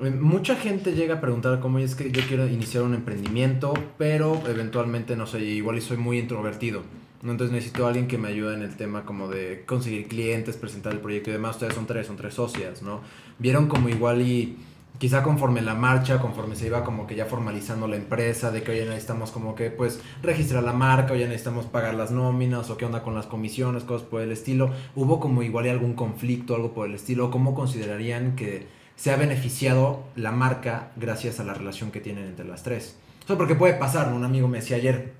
[0.00, 4.40] Eh, Mucha gente llega a preguntar cómo es que yo quiero iniciar un emprendimiento, pero
[4.48, 6.82] eventualmente, no sé, igual soy muy introvertido.
[7.22, 10.92] Entonces necesito a alguien que me ayude en el tema como de conseguir clientes, presentar
[10.92, 11.56] el proyecto y demás.
[11.56, 13.00] Ustedes son tres, son tres socias, ¿no?
[13.38, 14.56] Vieron como igual y
[14.98, 18.72] quizá conforme la marcha, conforme se iba como que ya formalizando la empresa, de que
[18.72, 22.84] oye necesitamos como que pues registrar la marca, oye necesitamos pagar las nóminas, o qué
[22.84, 26.72] onda con las comisiones, cosas por el estilo, hubo como igual y algún conflicto, algo
[26.72, 28.66] por el estilo, ¿cómo considerarían que
[28.98, 32.96] se ha beneficiado la marca gracias a la relación que tienen entre las tres?
[33.24, 34.16] O sea, porque puede pasar, ¿no?
[34.16, 35.12] un amigo me decía ayer,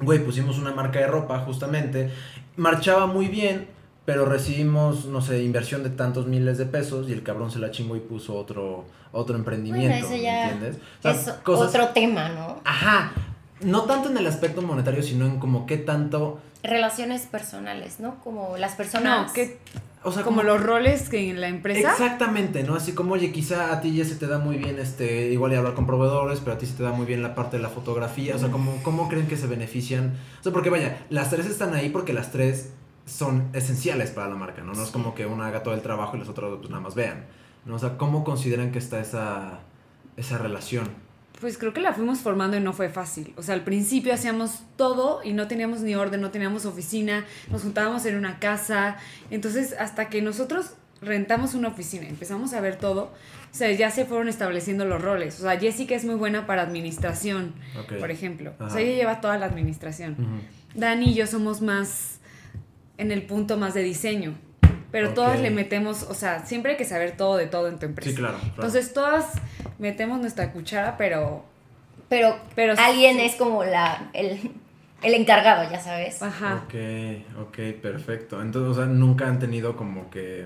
[0.00, 2.10] güey, pusimos una marca de ropa justamente,
[2.56, 3.68] marchaba muy bien,
[4.04, 7.70] pero recibimos, no sé, inversión de tantos miles de pesos y el cabrón se la
[7.70, 10.78] chingó y puso otro, otro emprendimiento, Bueno, eso ya ¿entiendes?
[11.04, 12.60] es otro tema, ¿no?
[12.64, 13.12] Ajá,
[13.62, 16.40] no tanto en el aspecto monetario, sino en como qué tanto...
[16.62, 18.20] Relaciones personales, ¿no?
[18.22, 19.28] Como las personas...
[19.28, 19.58] No, que
[20.04, 21.92] O sea, como los roles que en la empresa.
[21.92, 22.74] Exactamente, ¿no?
[22.74, 25.56] Así como, oye, quizá a ti ya se te da muy bien, este, igual y
[25.56, 27.68] hablar con proveedores, pero a ti se te da muy bien la parte de la
[27.68, 30.14] fotografía, o sea, ¿cómo, cómo creen que se benefician?
[30.40, 32.70] O sea, porque vaya, las tres están ahí porque las tres
[33.06, 34.72] son esenciales para la marca, ¿no?
[34.72, 36.94] No es como que una haga todo el trabajo y las otras pues nada más
[36.94, 37.26] vean,
[37.64, 37.76] ¿no?
[37.76, 39.60] O sea, ¿cómo consideran que está esa,
[40.16, 40.88] esa relación?
[41.42, 43.34] Pues creo que la fuimos formando y no fue fácil.
[43.36, 47.62] O sea, al principio hacíamos todo y no teníamos ni orden, no teníamos oficina, nos
[47.62, 48.96] juntábamos en una casa.
[49.28, 53.06] Entonces, hasta que nosotros rentamos una oficina, empezamos a ver todo,
[53.50, 55.40] o sea, ya se fueron estableciendo los roles.
[55.40, 57.54] O sea, Jessica es muy buena para administración,
[57.98, 58.54] por ejemplo.
[58.60, 60.12] O sea, ella lleva toda la administración.
[60.12, 60.78] Ujú.
[60.78, 62.20] Dani y yo somos más
[62.98, 64.34] en el punto más de diseño.
[64.92, 67.86] Pero todas le metemos, o sea, siempre hay que saber todo de todo en tu
[67.86, 68.10] empresa.
[68.10, 68.36] Sí, claro.
[68.38, 68.52] claro.
[68.54, 69.24] Entonces todas
[69.78, 71.44] metemos nuestra cuchara, pero...
[72.10, 73.22] Pero, Pero alguien sí.
[73.22, 74.50] es como la, el,
[75.02, 76.22] el encargado, ya sabes.
[76.22, 76.62] Ajá.
[76.66, 76.74] Ok,
[77.48, 78.42] ok, perfecto.
[78.42, 80.44] Entonces, o sea, nunca han tenido como que...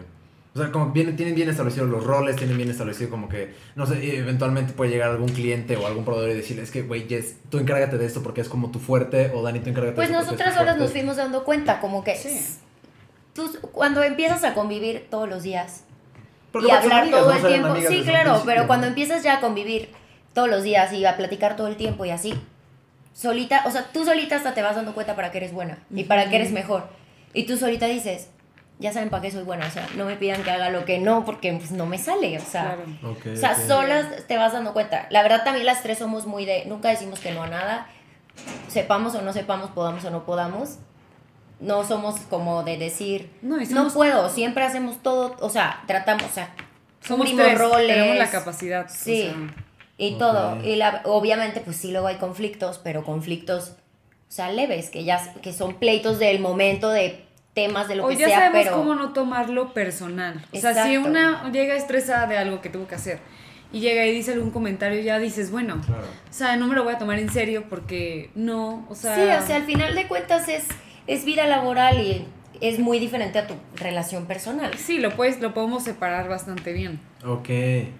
[0.54, 3.84] O sea, como bien, tienen bien establecidos los roles, tienen bien establecido como que, no
[3.84, 7.36] sé, eventualmente puede llegar algún cliente o algún proveedor y decirle, es que, güey, Jess,
[7.50, 10.14] tú encárgate de esto porque es como tu fuerte, o Dani, tú encárgate Pues de
[10.14, 12.40] esto porque es nosotras solas nos fuimos dando cuenta, como que Sí.
[13.36, 15.84] Tú cuando empiezas a convivir todos los días
[16.50, 17.36] Porque y hablar amigas, todo ¿no?
[17.36, 19.90] el tiempo, sí, claro, pero cuando empiezas ya a convivir
[20.34, 22.34] todos los días y a platicar todo el tiempo y así,
[23.12, 26.04] solita, o sea, tú solita hasta te vas dando cuenta para que eres buena y
[26.04, 26.88] para que eres mejor.
[27.32, 28.28] Y tú solita dices,
[28.78, 30.98] ya saben para qué soy buena, o sea, no me pidan que haga lo que
[30.98, 32.76] no, porque pues no me sale, o sea.
[32.76, 33.12] Claro.
[33.12, 35.06] Ok, O sea, solas te vas dando cuenta.
[35.10, 37.86] La verdad también las tres somos muy de, nunca decimos que no a nada.
[38.68, 40.78] Sepamos o no sepamos, podamos o no podamos.
[41.60, 46.28] No somos como de decir, No, no, puedo, siempre hacemos todo, o sea, tratamos, o
[46.34, 46.54] sea,
[47.00, 47.86] Somos tres, roles.
[47.94, 48.86] tenemos la capacidad.
[48.86, 49.22] o Sí.
[49.22, 49.34] sea,
[49.98, 50.62] y todo.
[50.62, 53.70] Y la, obviamente, pues sí, luego hay conflictos, pero conflictos,
[54.28, 58.08] o sea, leves, que ya que son pleitos del momento, de temas, de lo o
[58.08, 58.76] que ya sea, sabemos pero...
[58.76, 60.44] cómo no tomarlo personal.
[60.52, 63.18] O sea, si una llega estresada de algo que tuvo que hacer
[63.72, 66.02] y llega y dice algún comentario, ya dices, bueno, Claro.
[66.28, 69.14] o sea, no me lo voy a tomar en serio porque no, o sea...
[69.14, 70.66] Sí, o sea, al final de cuentas es,
[71.06, 72.26] es vida laboral y
[72.60, 74.74] es muy diferente a tu relación personal.
[74.74, 77.00] Sí, lo, puedes, lo podemos separar bastante bien.
[77.24, 77.48] Ok,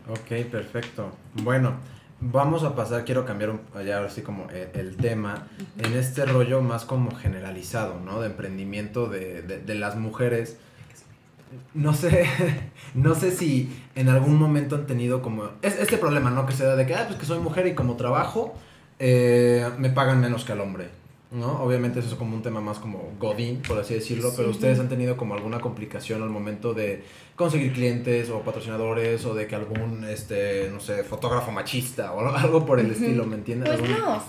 [0.09, 1.13] ok, perfecto.
[1.35, 1.75] Bueno,
[2.21, 5.47] vamos a pasar, quiero cambiar un, ya ahora sí como el, el tema,
[5.79, 8.21] en este rollo más como generalizado, ¿no?
[8.21, 10.59] De emprendimiento de, de, de las mujeres.
[11.75, 12.27] No sé,
[12.95, 16.47] no sé si en algún momento han tenido como es, este problema, ¿no?
[16.47, 18.55] Que se da de que, ah, pues que soy mujer y como trabajo,
[18.99, 20.89] eh, me pagan menos que al hombre,
[21.31, 21.63] ¿no?
[21.63, 24.89] Obviamente eso es como un tema más como godín, por así decirlo, pero ustedes han
[24.89, 27.03] tenido como alguna complicación al momento de
[27.35, 32.65] conseguir clientes o patrocinadores o de que algún, este, no sé, fotógrafo machista o algo-
[32.65, 33.69] por el estilo, ¿me entiendes?
[33.79, 34.23] Pues ¿Algún- no,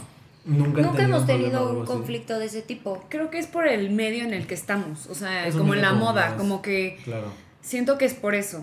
[0.45, 1.91] Nunca, nunca hemos tenido un así?
[1.91, 3.03] conflicto de ese tipo.
[3.09, 5.81] Creo que es por el medio en el que estamos, o sea, Es como en
[5.81, 7.27] la moda, más- como que Claro,
[7.61, 8.59] siento que es por eso.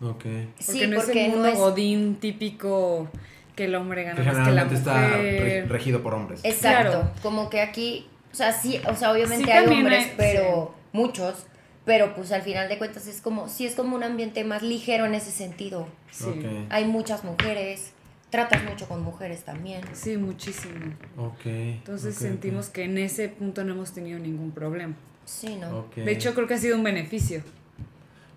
[0.00, 0.12] ok.
[0.16, 1.58] Porque Sí, no porque es el no mundo es...
[1.58, 3.08] godín típico
[3.56, 5.68] que el hombre Que gana más que la generalmente está re- mujer.
[5.70, 6.40] regido por hombres.
[6.44, 7.10] Exacto, Claro.
[7.22, 11.46] como que aquí, o sea, sí, o sea, obviamente Sí, hay hombres, hay- pero muchos,
[11.84, 15.06] pero pues al final de cuentas es como, sí es como un ambiente más ligero
[15.06, 15.88] en ese sentido.
[16.10, 16.26] Sí,
[16.70, 17.92] Hay muchas mujeres,
[18.30, 19.80] tratas mucho con mujeres también.
[19.92, 20.74] sí, muchísimo.
[21.16, 21.46] ok.
[21.46, 24.94] Entonces sentimos que en ese punto no hemos tenido ningún problema.
[25.24, 25.86] Sí, ¿no?
[25.96, 27.42] De hecho, creo que ha sido un beneficio.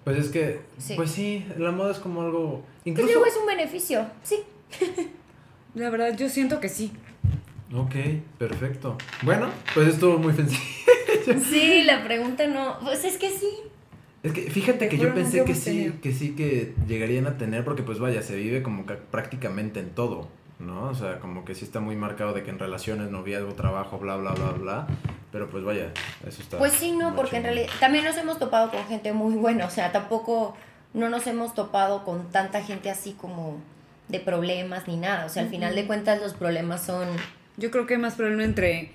[0.05, 0.93] Pues es que, Sí.
[0.95, 2.61] pues sí, la moda es como algo...
[2.61, 3.11] Pues Incluso...
[3.13, 4.37] luego es un beneficio, sí.
[5.75, 6.91] La verdad, yo siento que sí.
[7.73, 7.95] Ok,
[8.37, 8.97] perfecto.
[9.21, 10.63] Bueno, pues estuvo muy sencillo.
[11.49, 13.49] Sí, la pregunta no, pues es que sí.
[14.23, 15.93] Es que fíjate que yo pensé que sí, tenido.
[16.01, 19.91] que sí que llegarían a tener, porque pues vaya, se vive como que prácticamente en
[19.91, 20.27] todo,
[20.59, 20.85] ¿no?
[20.89, 24.17] O sea, como que sí está muy marcado de que en relaciones, noviazgo, trabajo, bla,
[24.17, 24.87] bla, bla, bla.
[25.31, 25.91] Pero pues vaya,
[26.27, 26.57] eso está...
[26.57, 29.69] Pues sí, no, porque en realidad también nos hemos topado con gente muy buena, o
[29.69, 30.55] sea, tampoco
[30.93, 33.57] no nos hemos topado con tanta gente así como
[34.09, 37.07] de problemas ni nada, o sea, al final de cuentas los problemas son
[37.57, 38.91] Yo creo que hay más problema entre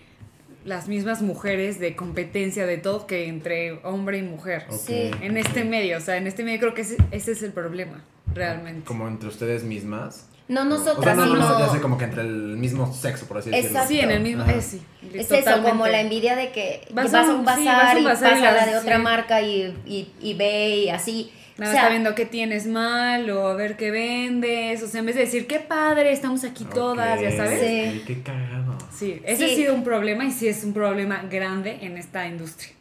[0.64, 4.64] las mismas mujeres de competencia de todo que entre hombre y mujer.
[4.70, 4.80] Ok.
[4.86, 5.10] Sí.
[5.20, 8.02] En este medio, o sea, en este medio creo que ese, ese es el problema.
[8.34, 8.84] realmente.
[8.84, 10.26] Como entre ustedes mismas.
[10.48, 11.58] No O nosotras, sea, no, no, sino...
[11.58, 13.70] no, ya sé, como que entre el mismo sexo, por así decirlo.
[13.70, 13.88] Exacto.
[13.88, 14.44] Sí, en el mismo.
[14.44, 15.70] Eh, sí, Es eso, totalmente.
[15.70, 18.00] como la envidia de que Vas vas, a un- un sí, bazar, vas a un
[18.00, 19.02] y bazar y pasa la de otra sí.
[19.02, 21.30] marca y, y, y ve y así.
[21.56, 24.82] Nada o más sea, está viendo qué tienes mal o a ver qué vendes.
[24.82, 27.60] O sea, en vez de decir, qué padre, estamos aquí todas, ya sabes.
[27.60, 28.02] Sí.
[28.06, 28.76] Qué cagado.
[28.92, 29.52] Sí, ese Sí.
[29.52, 32.72] ha sido un problema y sí es un problema grande en esta industria.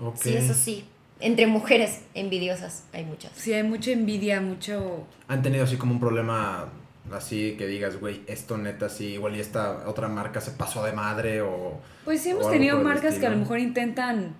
[0.00, 0.16] Ok.
[0.16, 0.84] Sí, eso sí.
[1.20, 3.32] Entre mujeres envidiosas hay muchas.
[3.34, 5.06] Sí, hay mucha envidia, mucho...
[5.26, 6.68] ¿Han tenido así como un problema
[7.12, 10.92] así que digas, güey, esto neta sí, igual y esta otra marca se pasó de
[10.92, 11.80] madre o...
[12.04, 14.34] Pues sí hemos tenido marcas que a lo mejor intentan...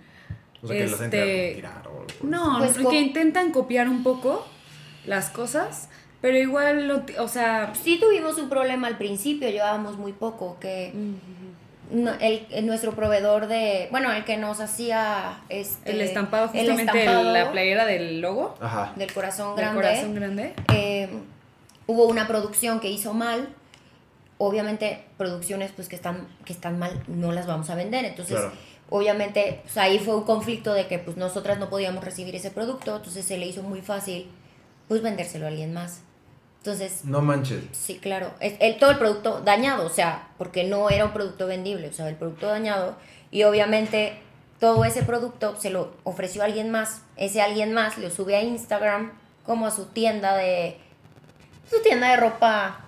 [0.63, 4.47] O sea, que las este, tirar o No, Pues porque co- intentan copiar un poco
[5.07, 5.89] las cosas,
[6.21, 7.73] pero igual, lo, o sea...
[7.81, 10.93] Sí tuvimos un problema al principio, llevábamos muy poco, que
[11.93, 16.83] no- el, el- nuestro proveedor de, bueno, el que nos hacía este, El estampado, justamente
[16.83, 18.57] el- estampado la playera del logo.
[18.61, 18.93] Ajá.
[18.97, 20.55] del corazón del grande, corazón grande.
[20.75, 21.09] eh,
[21.87, 23.49] hubo una producción que hizo mal.
[24.41, 28.05] Obviamente, producciones pues que están, que están mal no las vamos a vender.
[28.05, 28.53] Entonces, Claro.
[28.91, 32.97] Obviamente, pues, ahí fue un conflicto de que pues nosotras no podíamos recibir ese producto.
[32.97, 34.31] Entonces se le hizo muy fácil
[34.89, 36.03] pues vendérselo a alguien más.
[36.59, 37.65] Entonces, No manches.
[37.73, 38.33] Sí, claro.
[38.41, 41.93] Es, el, todo el producto dañado, o sea, porque no era un producto vendible, o
[41.93, 42.97] sea, el producto dañado.
[43.31, 44.19] Y obviamente
[44.59, 47.03] todo ese producto se lo ofreció a alguien más.
[47.17, 49.13] Ese alguien más lo sube a Instagram
[49.45, 50.79] como a su tienda de...
[51.71, 52.88] Su tienda de ropa.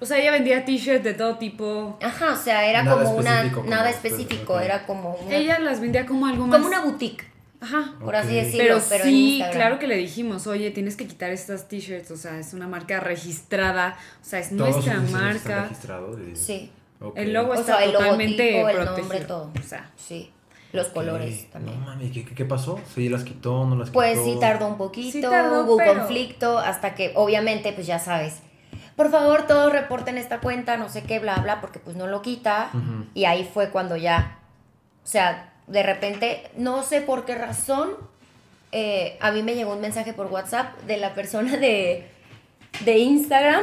[0.00, 1.98] O sea, ella vendía t-shirts de todo tipo.
[2.02, 3.52] Ajá, o sea, era Nada como una...
[3.52, 5.34] como Nada específico, era como una...
[5.36, 6.56] Ella las vendía como algo más...
[6.56, 7.24] como una boutique,
[7.60, 7.94] Ajá.
[8.02, 12.10] por así decirlo, Pero, sí, claro que le dijimos, oye, tienes que quitar estas t-shirts,
[12.12, 15.62] o sea, es una marca registrada, o sea, es Todos nuestra sus diseños están marca.
[15.64, 16.70] registrados y- Sí.
[17.14, 18.98] El logo O está sea, el totalmente logotipo, el protegido.
[19.08, 19.50] nombre, todo.
[19.58, 20.30] O sea, sí.
[20.72, 21.80] Los colores también.
[21.80, 22.78] No mames, ¿qué, qué, qué pasó?
[22.94, 23.94] ¿Sí las quitó, no las quitó?
[23.98, 27.98] Pues sí tardó un poquito, Sí tardó, hubo pero- conflicto, hasta que obviamente pues ya
[27.98, 28.40] sabes,
[29.00, 32.20] por favor todos reporten esta cuenta, no sé qué, bla, bla, porque pues no lo
[32.20, 32.70] quita.
[33.14, 34.40] Y ahí fue cuando ya,
[35.02, 37.92] o sea, de repente, no sé por qué razón,
[38.72, 42.10] eh, a mí me llegó un mensaje por WhatsApp de la persona de,
[42.84, 43.62] de Instagram,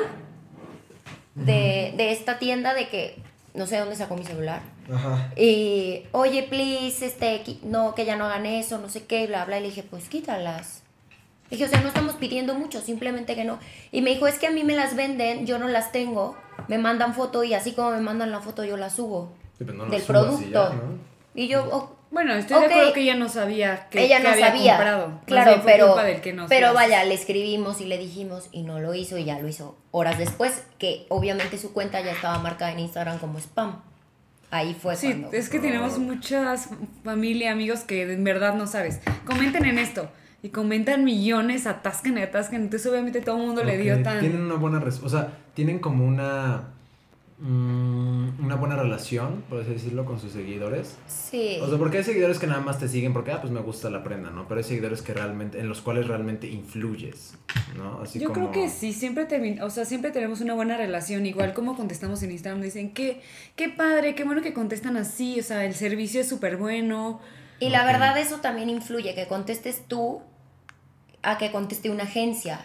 [1.36, 3.22] de, de esta tienda, de que
[3.54, 4.62] no sé dónde sacó mi celular.
[4.92, 5.32] Ajá.
[5.36, 9.60] Y, oye, please, este, no, que ya no hagan eso, no sé qué, bla, bla.
[9.60, 10.82] Y le dije, pues quítalas.
[11.50, 13.60] Dije, o sea, no estamos pidiendo mucho, simplemente que no.
[13.92, 16.36] Y me dijo, es que a mí me las venden, yo no las tengo.
[16.68, 19.32] Me mandan foto y así como me mandan la foto, yo la subo.
[19.58, 20.70] Sí, no del y producto.
[20.70, 21.18] ya, ¿no?
[21.34, 24.30] Y yo, oh, bueno, estoy de acuerdo que ella no sabía que, ella que no
[24.30, 24.76] había sabía.
[24.76, 25.22] comprado.
[25.26, 28.64] Claro, fue pero, culpa del que nos pero vaya, le escribimos y le dijimos y
[28.64, 32.40] no lo hizo y ya lo hizo horas después, que obviamente su cuenta ya estaba
[32.40, 33.82] marcada en Instagram como spam.
[34.50, 35.32] Ahí fue Sí, cuando...
[35.32, 36.70] es que tenemos muchas
[37.04, 39.02] familia, amigos que en verdad no sabes.
[39.26, 40.10] Comenten en esto.
[40.48, 42.62] Y comentan millones, atascan y atascan.
[42.62, 44.20] Entonces, obviamente, todo el mundo le dio tan.
[44.22, 44.80] Tienen una buena...
[44.80, 46.70] res- O sea, tienen como una...
[47.40, 50.96] mm, una buena relación, por así decirlo, con sus seguidores.
[51.08, 51.58] Sí.
[51.62, 53.90] O sea, porque hay seguidores que nada más te siguen porque, ah, pues me gusta
[53.90, 54.48] la prenda, ¿no?
[54.48, 57.36] Pero hay seguidores que realmente, en los cuales realmente influyes,
[57.78, 58.02] ¿no?
[58.02, 58.52] Así Yo como...
[58.52, 62.24] creo que sí, siempre termin- o sea, siempre tenemos una buena relación, igual como contestamos
[62.24, 63.22] en Instagram, dicen que
[63.56, 67.20] qué padre, qué bueno que contestan así, o sea, el servicio es súper bueno.
[67.60, 70.22] Y la verdad eso también influye, que contestes tú
[71.28, 72.62] a que conteste una agencia.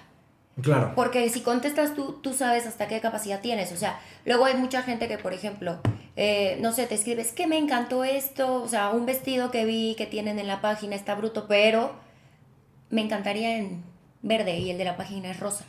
[0.60, 0.92] Claro.
[0.94, 3.72] Porque si contestas tú, tú sabes hasta qué capacidad tienes.
[3.72, 5.80] O sea, luego hay mucha gente que, por ejemplo,
[6.14, 9.94] eh, no sé, te escribes que me encantó esto, o sea, un vestido que vi
[9.96, 11.94] que tienen en la página está bruto, pero
[12.90, 13.82] me encantaría en
[14.20, 15.64] verde y el de la página es rosa.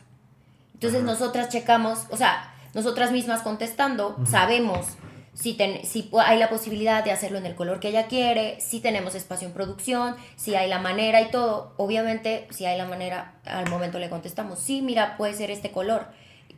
[0.74, 1.10] Entonces Ajá.
[1.10, 4.86] nosotras checamos, o sea, nosotras mismas contestando, sabemos
[5.34, 8.80] si, ten- si hay la posibilidad de hacerlo en el color que ella quiere, si
[8.80, 11.74] tenemos espacio en producción, si hay la manera y todo.
[11.76, 16.06] Obviamente, si hay la manera, al momento le contestamos, sí, mira, puede ser este color,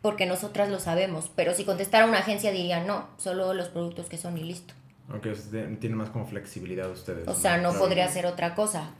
[0.03, 1.31] porque nosotras lo sabemos.
[1.35, 4.75] Pero si contestara una agencia diría, no, solo los productos que son y listo.
[5.15, 5.51] Ok, o sea,
[5.81, 7.27] tienen más como flexibilidad ustedes.
[7.29, 7.79] O sea, no Claro.
[7.85, 8.91] podría ser otra cosa.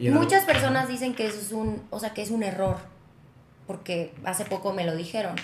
[0.00, 2.76] Y Muchas algo- personas dicen que eso es un, o sea, que es un error,
[3.66, 5.34] porque hace poco me lo dijeron.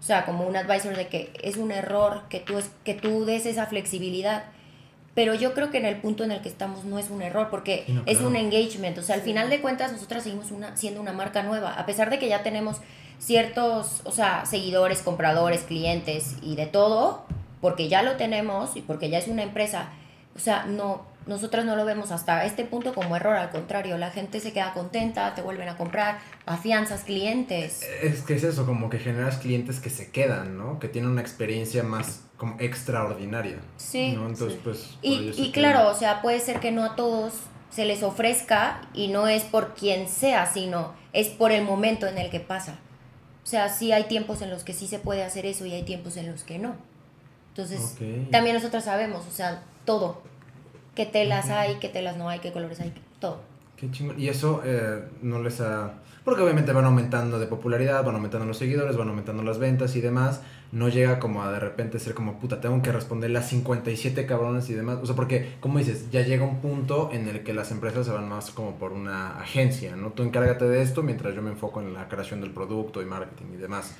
[0.00, 3.24] O sea, como un advisor de que es un error que tú, es, que tú
[3.24, 4.44] des esa flexibilidad.
[5.14, 7.48] Pero yo creo que en el punto en el que estamos no es un error,
[7.50, 8.98] porque es un engagement.
[8.98, 11.72] O sea, al final de cuentas, nosotras seguimos una, siendo una marca nueva.
[11.72, 12.82] A pesar de que ya tenemos
[13.18, 17.24] ciertos, o sea, seguidores, compradores, clientes y de todo,
[17.62, 19.88] porque ya lo tenemos y porque ya es una empresa.
[20.34, 24.10] O sea, no, nosotras no lo vemos hasta este punto como error, al contrario, la
[24.10, 27.82] gente se queda contenta, te vuelven a comprar, afianzas clientes.
[28.02, 30.78] Es que es eso, como que generas clientes que se quedan, ¿no?
[30.78, 33.58] Que tienen una experiencia más como extraordinaria.
[33.76, 34.28] Sí, ¿no?
[34.28, 34.60] Entonces, sí.
[34.62, 34.98] pues...
[35.02, 37.32] Y, y claro, o sea, puede ser que no a todos
[37.70, 42.18] se les ofrezca y no es por quien sea, sino es por el momento en
[42.18, 42.78] el que pasa.
[43.42, 45.82] O sea, sí hay tiempos en los que sí se puede hacer eso y hay
[45.82, 46.74] tiempos en los que no.
[47.50, 47.96] Entonces,
[48.30, 50.22] también nosotros sabemos, o sea, todo.
[50.96, 53.40] Qué telas hay, qué telas no hay, qué colores hay, todo.
[53.76, 54.18] Qué chingón.
[54.18, 55.92] Y eso eh, no les ha...
[56.24, 60.00] Porque obviamente van aumentando de popularidad, van aumentando los seguidores, van aumentando las ventas y
[60.00, 60.40] demás.
[60.72, 64.70] No llega como a de repente ser como, puta, tengo que responder las 57 cabrones
[64.70, 64.98] y demás.
[65.02, 68.12] O sea, porque, como dices, ya llega un punto en el que las empresas se
[68.12, 70.12] van más como por una agencia, ¿no?
[70.12, 73.52] Tú encárgate de esto mientras yo me enfoco en la creación del producto y marketing
[73.52, 73.94] y demás.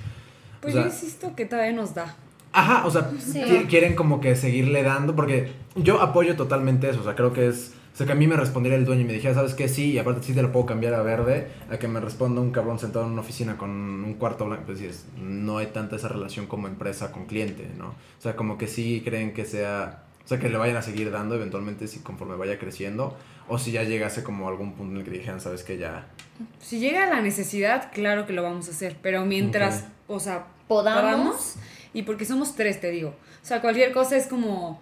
[0.61, 2.15] Pues yo insisto que todavía nos da.
[2.57, 3.11] Ajá, o sea,
[3.69, 7.73] quieren como que seguirle dando, porque yo apoyo totalmente eso, o sea, creo que es
[7.93, 9.67] o sea, que a mí me respondiera el dueño y me dijera, ¿sabes qué?
[9.67, 12.51] Sí, y aparte sí te lo puedo cambiar a verde, a que me responda un
[12.51, 14.65] cabrón sentado en una oficina con un cuarto blanco.
[14.67, 14.87] Pues sí,
[15.19, 17.87] no hay tanta esa relación como empresa con cliente, ¿no?
[17.87, 21.09] O sea, como que sí creen que sea, o sea, que le vayan a seguir
[21.09, 25.03] dando eventualmente si conforme vaya creciendo, o si ya llegase como algún punto en el
[25.03, 25.79] que dijeran, ¿sabes qué?
[25.79, 26.07] Ya.
[26.59, 31.55] Si llega la necesidad, claro que lo vamos a hacer, pero mientras, o sea, podamos,
[31.97, 33.09] y porque somos tres, te digo.
[33.09, 34.79] O sea, cualquier cosa es como,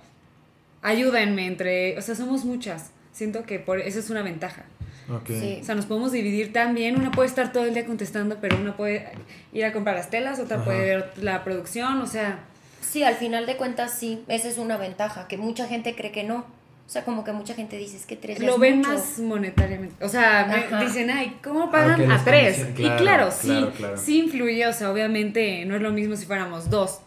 [0.82, 4.66] ayúdenme entre, o sea, somos muchas Siento que por eso es una ventaja.
[5.10, 5.62] Okay.
[5.62, 7.00] O sea, nos podemos dividir también.
[7.00, 9.08] Una puede estar todo el día contestando, pero una puede
[9.54, 12.40] ir a comprar las telas, otra puede ver la producción, o sea.
[12.82, 16.26] Sí, al final de cuentas sí, esa es una ventaja, que mucha gente cree que
[16.26, 16.40] no.
[16.40, 20.04] O sea, como que mucha gente dice, es que tres Lo ven más monetariamente.
[20.04, 22.68] O sea, dicen, ay, ¿cómo pagan a tres?
[22.78, 24.68] y claro, sí, sí influye.
[24.68, 27.00] O sea, obviamente no es lo mismo si fuéramos dos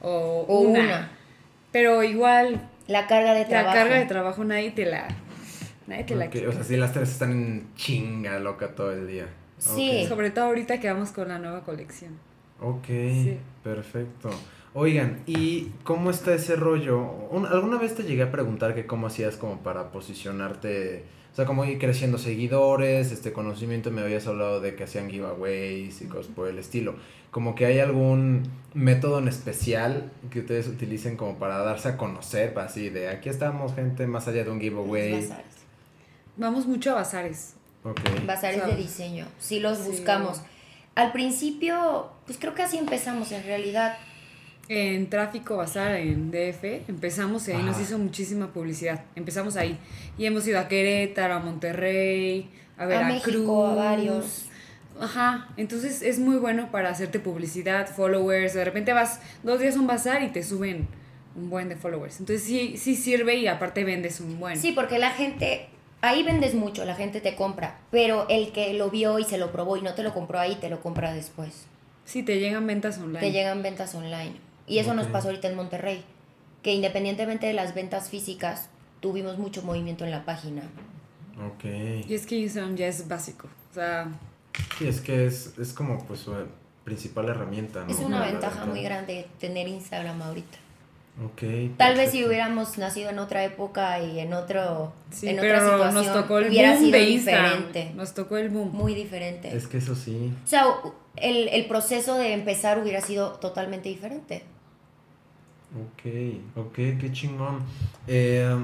[0.00, 1.10] o, una.
[1.72, 2.68] Pero igual...
[2.86, 3.76] La carga de trabajo.
[3.76, 5.08] La carga de trabajo nadie te la
[5.88, 9.26] o sea, sí, las tres están en chinga loca todo el día.
[9.56, 10.04] Sí.
[10.06, 12.18] Sobre todo ahorita que vamos con la nueva colección.
[12.60, 12.86] Ok,
[13.64, 14.30] perfecto.
[14.74, 17.30] Oigan, ¿y cómo está ese rollo?
[17.50, 21.04] ¿Alguna vez te llegué a preguntar que cómo hacías como para posicionarte?
[21.32, 26.02] O sea, cómo ir creciendo seguidores, este conocimiento, me habías hablado de que hacían giveaways
[26.02, 26.96] y cosas por el estilo.
[27.30, 32.58] Como que hay algún método en especial que ustedes utilicen como para darse a conocer,
[32.58, 35.28] así de aquí estamos gente más allá de un giveaway.
[36.36, 37.54] Vamos mucho a bazares.
[37.84, 38.26] Okay.
[38.26, 40.42] Bazares de diseño, sí los buscamos.
[40.94, 43.96] Al principio, pues creo que así empezamos en realidad.
[44.68, 49.02] En Tráfico Bazar, en DF, empezamos y ahí nos hizo muchísima publicidad.
[49.16, 49.78] Empezamos ahí.
[50.18, 53.24] Y hemos ido a Querétaro, a Monterrey, a Veracruz.
[53.24, 54.44] A México, a varios.
[55.00, 58.54] Ajá, entonces es muy bueno para hacerte publicidad, followers.
[58.54, 60.88] De repente vas dos días a un bazar y te suben
[61.34, 62.20] un buen de followers.
[62.20, 64.56] Entonces sí, sí sirve y aparte vendes un buen.
[64.56, 65.68] Sí, porque la gente
[66.00, 69.52] ahí vendes mucho, la gente te compra, pero el que lo vio y se lo
[69.52, 71.66] probó y no te lo compró ahí, te lo compra después.
[72.04, 73.20] Sí, te llegan ventas online.
[73.20, 74.47] Te llegan ventas online.
[74.68, 76.04] Y eso nos pasó ahorita en Monterrey,
[76.62, 78.68] que independientemente de las ventas físicas,
[79.00, 80.62] tuvimos mucho movimiento en la página.
[81.46, 81.64] Ok.
[82.08, 84.08] Y es que Instagram ya es básico, o sea...
[84.76, 86.34] Sí, es que es, es como pues su
[86.84, 87.90] principal herramienta, ¿no?
[87.90, 90.58] Es una ventaja muy grande tener Instagram ahorita.
[91.32, 94.92] Okay, Tal vez si hubiéramos nacido en otra época y en otro
[95.22, 97.92] en otra situación nos tocó el hubiera boom sido diferente.
[97.96, 98.70] Nos tocó el boom.
[98.72, 99.54] Muy diferente.
[99.54, 100.32] Es que eso sí.
[100.44, 100.66] O sea,
[101.16, 104.44] el, el proceso de empezar hubiera sido totalmente diferente.
[105.74, 106.02] Ok,
[106.56, 107.60] ok, qué chingón.
[108.06, 108.56] Eh,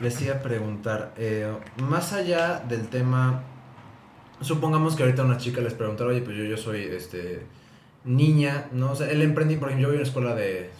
[0.00, 1.52] les iba a preguntar, eh,
[1.88, 3.42] más allá del tema,
[4.40, 7.46] supongamos que ahorita una chica les preguntara, oye, pues yo, yo soy este
[8.04, 8.92] niña, ¿no?
[8.92, 10.70] O sea, el emprendimiento, por ejemplo, yo voy a una escuela de,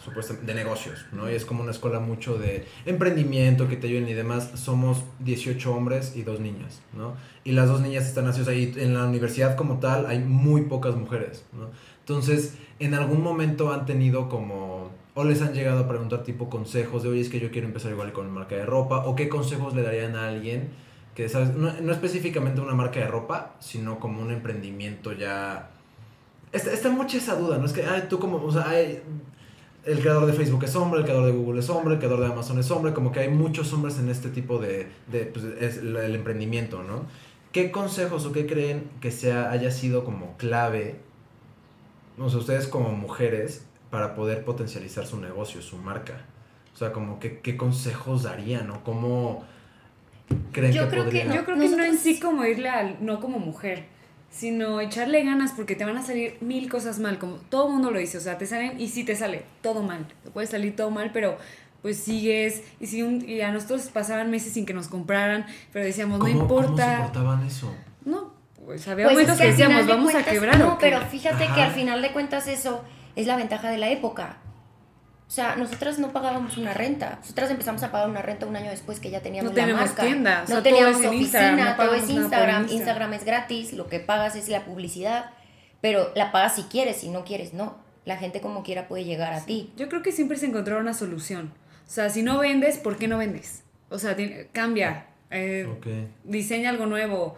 [0.43, 1.29] de negocios, ¿no?
[1.29, 4.51] Y es como una escuela mucho de emprendimiento, que te ayuden y demás.
[4.55, 7.15] Somos 18 hombres y dos niñas, ¿no?
[7.43, 10.95] Y las dos niñas están así, o en la universidad como tal hay muy pocas
[10.95, 11.69] mujeres, ¿no?
[11.99, 17.03] Entonces, en algún momento han tenido como, o les han llegado a preguntar tipo consejos
[17.03, 19.75] de, oye, es que yo quiero empezar igual con marca de ropa, o qué consejos
[19.75, 20.69] le darían a alguien
[21.15, 21.55] que, ¿sabes?
[21.55, 25.71] No, no específicamente una marca de ropa, sino como un emprendimiento ya
[26.51, 27.65] está, está mucha esa duda, ¿no?
[27.65, 31.25] Es que, ay, tú como, o sea, el creador de Facebook es hombre, el creador
[31.25, 33.97] de Google es hombre, el creador de Amazon es hombre, como que hay muchos hombres
[33.99, 37.05] en este tipo de, de pues, es el emprendimiento, ¿no?
[37.51, 40.95] ¿Qué consejos o qué creen que sea, haya sido como clave,
[42.17, 46.25] o sea, ustedes como mujeres, para poder potencializar su negocio, su marca?
[46.73, 48.83] O sea, como que, qué consejos darían, ¿no?
[48.83, 49.43] ¿Cómo
[50.51, 53.19] creen yo que creo Que, yo creo que no en sí como irle al, no
[53.19, 53.85] como mujer,
[54.31, 57.91] sino echarle ganas porque te van a salir mil cosas mal, como todo el mundo
[57.91, 60.75] lo dice, o sea, te salen y sí te sale todo mal, te puede salir
[60.75, 61.37] todo mal, pero
[61.81, 65.83] pues sigues y si un, y a nosotros pasaban meses sin que nos compraran, pero
[65.83, 66.85] decíamos, no importa.
[66.85, 67.75] ¿Cómo soportaban eso?
[68.05, 68.33] No,
[68.65, 70.57] pues había pues momentos que, decíamos, vamos a quebrar.
[70.57, 72.83] No, pero fíjate que al final de cuentas eso
[73.15, 74.37] es la ventaja de la época.
[75.27, 77.17] O sea, nosotras no pagábamos una renta.
[77.21, 79.85] Nosotras empezamos a pagar una renta un año después que ya teníamos No la tenemos
[79.85, 80.03] marca.
[80.03, 82.67] tienda, o sea, no todo teníamos es en oficina, Instagram, no todo es Instagram.
[82.69, 83.13] Instagram.
[83.13, 85.31] Es gratis, lo que pagas es la publicidad,
[85.79, 87.77] pero la pagas si quieres, si no quieres, no.
[88.03, 89.71] La gente como quiera puede llegar a ti.
[89.77, 91.53] Yo creo que siempre se encontró una solución.
[91.87, 93.63] O sea, si no vendes, ¿por qué no vendes?
[93.89, 94.15] O sea,
[94.51, 95.87] cambia, eh, Ok.
[96.23, 97.35] diseña algo nuevo,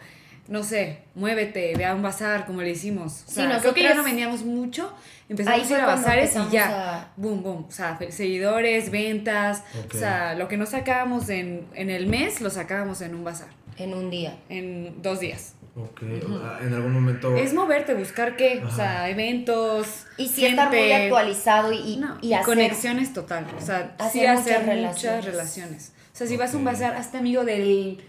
[0.47, 3.23] no sé, muévete, ve a un bazar como le hicimos.
[3.25, 4.93] O Sí, sea, creo que ya no vendíamos mucho,
[5.29, 7.65] empezamos a ir a bazares y ya, a- boom, boom.
[7.67, 9.63] O sea, seguidores, ventas,
[9.93, 13.47] o sea, lo que no sacábamos en, en el mes, lo sacábamos en un bazar,
[13.77, 14.37] En un día.
[14.49, 15.53] en dos días.
[15.75, 17.35] Ok, o sea, en algún momento...
[17.35, 22.17] Es moverte, buscar qué, o sea, eventos, Y sí estar muy actualizado y, y, no,
[22.21, 22.45] y y hacer.
[22.45, 23.47] conexiones total.
[23.57, 24.27] O sea, sí Hacer
[24.59, 25.93] hacer muchas muchas relaciones.
[26.13, 28.03] O sea, si vas a un bazar, hazte amigo del.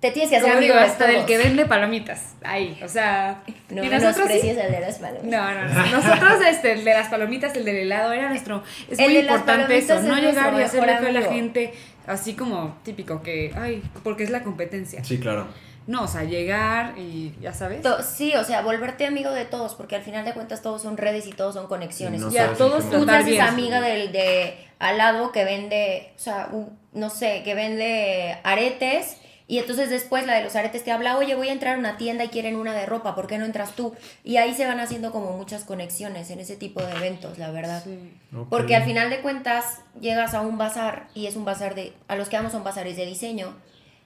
[0.00, 2.34] Te tienes que hacer amigo digo, de hasta del que vende palomitas.
[2.44, 2.78] Ahí.
[2.84, 3.42] O sea.
[3.70, 4.50] No y nosotros sí.
[4.50, 5.24] el de las palomitas.
[5.30, 5.86] No, no, no.
[5.86, 8.62] Nosotros, este, el de las palomitas, el del helado, era nuestro.
[8.90, 10.00] Es El muy importante eso.
[10.02, 11.32] No llegar y hacerle mejor feo a la amigo.
[11.32, 11.74] gente.
[12.06, 13.52] Así como típico que.
[13.56, 15.02] Ay, porque es la competencia.
[15.02, 15.46] Sí, claro.
[15.86, 17.80] No, o sea, llegar y ya sabes.
[17.80, 20.96] To- Sí, o sea, volverte amigo de todos, porque al final de cuentas todos son
[20.96, 22.20] redes y todos son conexiones.
[22.20, 23.40] Y no Y a todos Tú te haces bien.
[23.40, 26.48] amiga del de al lado que vende, o sea,
[26.92, 29.16] no sé, que vende aretes.
[29.48, 31.96] Y entonces después la de los aretes te habla, oye, voy a entrar a una
[31.96, 33.94] tienda y quieren una de ropa, ¿por qué no entras tú?
[34.24, 37.84] Y ahí se van haciendo como muchas conexiones en ese tipo de eventos, la verdad.
[37.84, 38.12] Sí.
[38.50, 42.16] Porque al final de cuentas llegas a un bazar y es un bazar de, a
[42.16, 43.54] los que vamos son bazares de diseño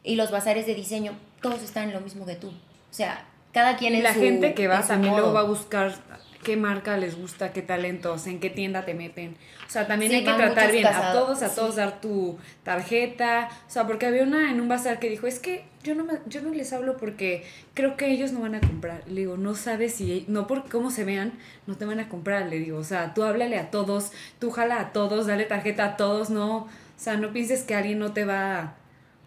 [0.02, 2.48] y los bazares de diseño todos están en lo mismo que tú.
[2.48, 5.44] O sea, cada quien Y en la su gente que va también luego va a
[5.44, 5.94] buscar
[6.42, 9.36] qué marca les gusta, qué talentos, en qué tienda te meten.
[9.66, 11.54] O sea, también Sí, hay que tratar bien a todos, a sí.
[11.56, 13.48] todos dar tu tarjeta.
[13.68, 16.14] O sea, porque había una en un bazar que dijo, es que yo no, me,
[16.26, 19.02] yo no les hablo porque creo que ellos no van a comprar.
[19.06, 21.32] Le digo, no sabes si, no por cómo se vean,
[21.66, 22.46] no te van a comprar.
[22.46, 25.96] Le digo, o sea, tú háblale a todos, tú jala a todos, dale tarjeta a
[25.96, 26.56] todos, no.
[26.58, 28.76] O sea, no pienses que alguien no te va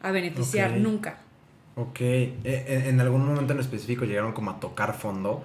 [0.01, 1.19] a beneficiar nunca.
[1.75, 5.43] Ok, Eh, en, en algún momento en específico llegaron como a tocar fondo,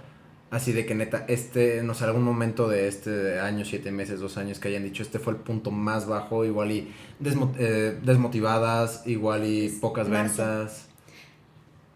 [0.51, 4.39] así de que neta, este, no sé, algún momento de este año, siete meses, dos
[4.39, 9.03] años que hayan dicho, este fue el punto más bajo, igual y desmo- eh, desmotivadas,
[9.07, 10.43] igual y pocas Marzo.
[10.45, 10.87] ventas.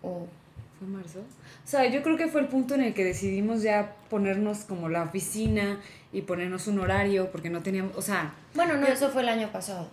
[0.02, 0.26] O-
[0.78, 1.20] ¿Fue marzo?
[1.20, 4.88] O sea, yo creo que fue el punto en el que decidimos ya ponernos como
[4.88, 5.78] la oficina
[6.12, 9.50] y ponernos un horario porque no teníamos, o sea, Bueno, no, eso fue el año
[9.52, 9.88] pasado.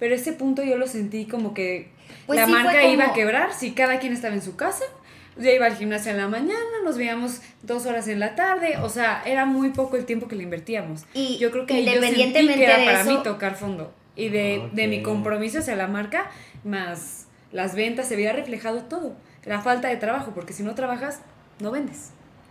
[0.00, 1.90] pero ese punto yo lo sentí como que
[2.26, 4.84] Pues la sí, marca como- iba a quebrar si cada quien estaba en su casa.
[5.38, 8.88] Yo iba al gimnasio en la mañana, nos veíamos dos horas en la tarde, o
[8.88, 11.04] sea, era muy poco el tiempo que le invertíamos.
[11.14, 13.54] Y yo creo que ahí yo sentí independientemente que era de para eso- mí tocar
[13.54, 16.28] fondo y de, de mi compromiso hacia la marca
[16.64, 19.14] más las ventas se veía reflejado todo,
[19.44, 21.20] la falta de trabajo, porque si no trabajas
[21.60, 22.10] no vendes.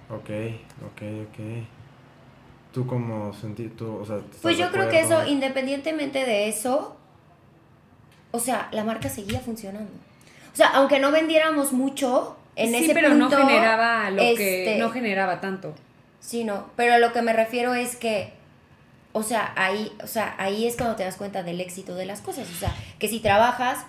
[0.10, 0.30] Ok,
[0.86, 1.66] ok, ok.
[2.74, 3.68] ¿Tú cómo sentí?
[3.70, 6.96] Tú, o sea, ¿estás Pues yo creo que eso, independientemente de eso,
[8.32, 9.92] o sea, la marca seguía funcionando.
[10.54, 14.64] O sea, aunque no vendiéramos mucho, en sí, ese pero punto, no generaba lo que
[14.64, 15.76] este, no generaba tanto.
[16.20, 18.34] Sí, no, pero a lo que me refiero es que,
[19.14, 22.22] o sea, ahí, o sea, ahí es cuando te das cuenta del éxito de las
[22.22, 22.50] cosas.
[22.50, 23.86] O sea, que si trabajas,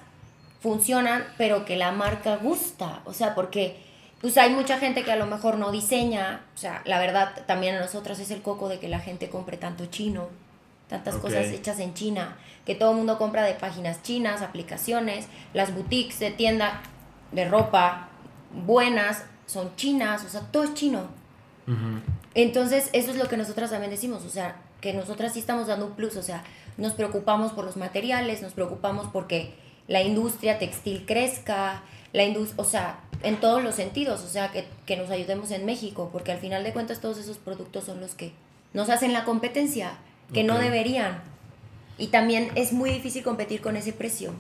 [0.61, 3.01] funcionan, pero que la marca gusta.
[3.07, 3.83] O sea, porque
[4.21, 6.43] pues hay mucha gente que a lo mejor no diseña.
[6.55, 9.57] O sea, la verdad, también a nosotros es el coco de que la gente compre
[9.57, 10.29] tanto chino,
[10.89, 15.75] tantas cosas hechas en China, que todo el mundo compra de páginas chinas, aplicaciones, las
[15.75, 16.83] boutiques de tienda
[17.33, 18.09] de ropa
[18.53, 21.09] buenas son chinas, o sea, todo es chino.
[22.35, 25.87] Entonces, eso es lo que nosotras también decimos, o sea, que nosotras sí estamos dando
[25.87, 26.43] un plus, o sea,
[26.79, 29.55] nos preocupamos por los materiales, nos preocupamos porque
[29.87, 31.83] la industria textil crezca,
[32.13, 35.67] la industria, o sea, en todos los sentidos, o sea, que, que nos ayudemos en
[35.67, 38.33] México, porque al final de cuentas todos esos productos son los que
[38.73, 39.93] nos hacen la competencia,
[40.33, 41.23] que no deberían.
[41.97, 44.33] Y también es muy difícil competir con ese precio.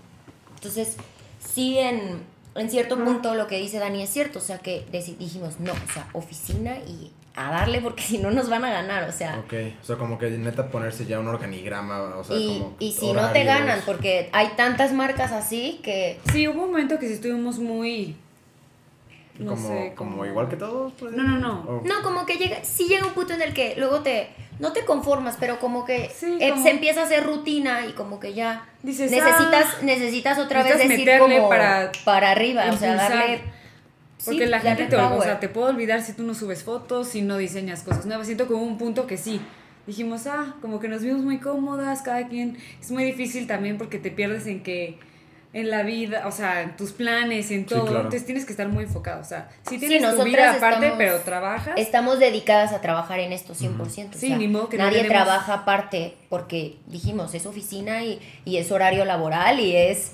[0.54, 0.96] Entonces,
[1.40, 2.22] sí, en,
[2.58, 4.84] en cierto punto lo que dice Dani es cierto, o sea, que
[5.18, 9.08] dijimos, no, o sea, oficina y a darle porque si no nos van a ganar,
[9.08, 12.46] o sea, Ok, o sea, como que neta ponerse ya un organigrama, o sea, y,
[12.58, 16.18] como y si no te ganan, porque hay tantas marcas así que...
[16.32, 18.16] Sí, hubo un momento que sí estuvimos muy
[19.38, 20.92] no como, sé, como como- igual que todos.
[20.98, 21.12] pues?
[21.14, 21.60] No, no, no.
[21.68, 24.72] O- No, como que llega, sí llega un punto en el que luego te, no
[24.72, 28.18] te conformas, pero como que Sí, eh, como- se empieza a hacer rutina y como
[28.20, 32.94] que ya Dices, necesitas, ah, necesitas otra vez decir como para para, arriba, o sea,
[32.94, 33.40] darle...
[34.24, 37.08] Porque sí, la gente te, o sea, te puede olvidar si tú no subes fotos,
[37.08, 38.26] si no diseñas cosas nuevas.
[38.26, 39.40] Siento hubo un punto que sí.
[39.86, 42.58] Dijimos, ah, como que nos vimos muy cómodas, cada quien.
[42.80, 44.98] Es muy difícil también porque te pierdes en que
[45.54, 47.82] en la vida, o sea, en tus planes, en todo.
[47.84, 47.96] claro.
[48.00, 49.20] Entonces tienes que estar muy enfocado.
[49.20, 51.74] O sea, sí Sí, tienes tu nosotras vida aparte, estamos- pero trabajas.
[51.78, 54.16] Estamos dedicadas a trabajar en esto 100%.
[54.16, 58.04] o Sí, sea, ni modo que no nadie tenemos- trabaja aparte porque dijimos, es oficina
[58.04, 60.12] y, y es horario laboral y es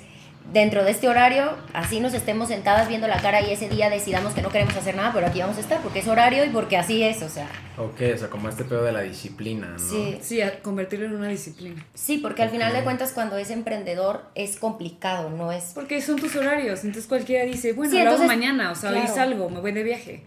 [0.53, 4.35] dentro de este horario, así nos estemos sentadas viendo la cara y ese día decidamos
[4.35, 6.77] que no queremos hacer nada, pero aquí vamos a estar porque es horario y porque
[6.77, 9.79] así es, o sea, Ok, o sea, como este pedo de la disciplina, ¿no?
[9.79, 10.19] sí.
[10.21, 11.85] Sí, a convertirlo en una disciplina.
[11.95, 15.73] Sí, porque al final de cuentas cuando es emprendedor es complicado, no es...
[15.75, 16.85] Porque son tus horarios.
[16.85, 18.71] Entonces cualquiera dice, bueno, Sí, lo hago entonces, mañana.
[18.71, 20.25] O sea, hoy salgo, me voy de viaje.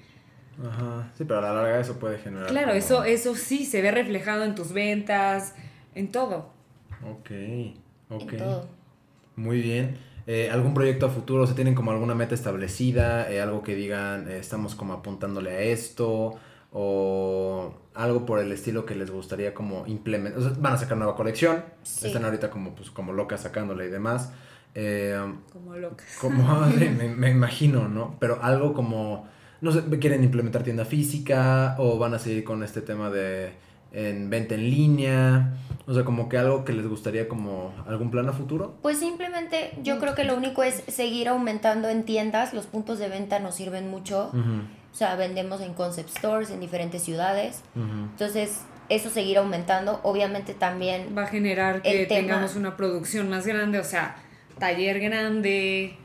[0.67, 2.47] Ajá, sí, pero a la larga eso puede generar.
[2.47, 5.53] Claro, como- eso, eso sí se ve reflejado en tus ventas,
[5.95, 6.51] en todo.
[7.03, 7.29] Ok,
[8.09, 8.31] ok.
[8.33, 8.76] En todo.
[9.37, 9.97] Muy bien.
[10.25, 11.47] Eh, ¿Algún proyecto a futuro?
[11.47, 13.31] ¿Se tienen como alguna meta establecida?
[13.31, 16.35] Eh, ¿Algo que digan, eh, estamos como apuntándole a esto?
[16.71, 20.39] ¿O algo por el estilo que les gustaría como implementar?
[20.39, 21.63] O sea, van a sacar nueva colección.
[21.83, 22.07] Sí.
[22.07, 24.33] Están ahorita como, pues, como locas sacándole y demás.
[24.75, 25.17] Eh,
[25.53, 26.17] Como locas.
[26.19, 28.17] como, me, me imagino, ¿no?
[28.19, 29.27] Pero algo como,
[29.61, 33.53] no sé, ¿quieren implementar tienda física o van a seguir con este tema de
[33.91, 35.53] en venta en línea?
[35.85, 38.75] O sea, como que algo que les gustaría como algún plan a futuro.
[38.81, 43.07] Pues simplemente yo creo que lo único es seguir aumentando en tiendas, los puntos de
[43.07, 49.09] venta nos sirven mucho, o sea, vendemos en concept stores en diferentes ciudades, entonces eso
[49.09, 53.83] seguir aumentando, obviamente también Va a generar que tema- tengamos una producción más grande, o
[53.83, 54.15] sea,
[54.59, 55.95] taller grande.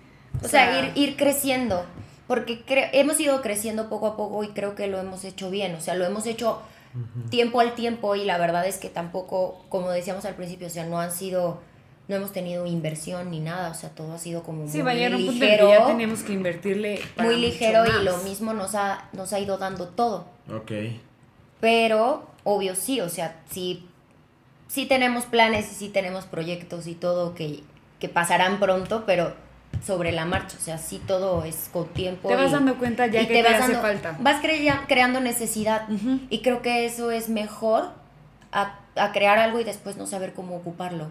[0.45, 1.85] O sea, ir, ir creciendo,
[2.27, 5.75] porque cre- hemos ido creciendo poco a poco y creo que lo hemos hecho bien,
[5.75, 6.61] o sea, lo hemos hecho
[7.31, 10.85] tiempo al tiempo y la verdad es que tampoco, como decíamos al principio, o sea,
[10.85, 11.61] no han sido,
[12.09, 15.69] no hemos tenido inversión ni nada, o sea, todo ha sido como Sí, muy ligero,
[15.71, 17.01] ya tenemos que invertirle.
[17.17, 20.73] para muy mucho ligero y lo mismo nos ha, nos ha ido dando todo, Ok.
[21.61, 23.87] pero obvio sí, o sea, sí,
[24.69, 27.61] sí tenemos planes y sí tenemos proyectos y todo que,
[28.01, 29.35] que pasarán pronto, pero
[29.85, 32.29] sobre la marcha, o sea, sí todo es con tiempo.
[32.29, 34.17] Te vas y- dando cuenta ya y que te, vas hace dando- falta.
[34.21, 36.21] Vas crea- creando necesidad Ujú.
[36.31, 37.91] y creo que eso es mejor
[38.53, 41.07] a, a crear algo y después no saber cómo ocuparlo.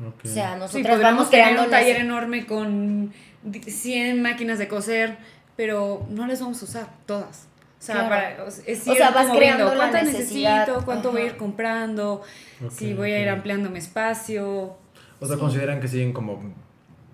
[0.00, 0.24] ok.
[0.24, 3.12] O sea, Sí, nosotras podríamos vamos creando un taller enorme con
[3.42, 5.16] di- 100 máquinas de coser,
[5.56, 7.46] pero no las vamos a usar todas.
[7.78, 8.08] O sea, Claro.
[8.08, 11.24] para- o sea, es O ir sea, vas creando viendo cuánto necesito, cuánto voy a
[11.26, 11.32] ajá.
[11.32, 12.22] ir comprando,
[12.64, 14.76] Ok, si voy a ir ampliando mi espacio.
[15.20, 15.40] O sea, Sí.
[15.40, 16.40] consideran que siguen como...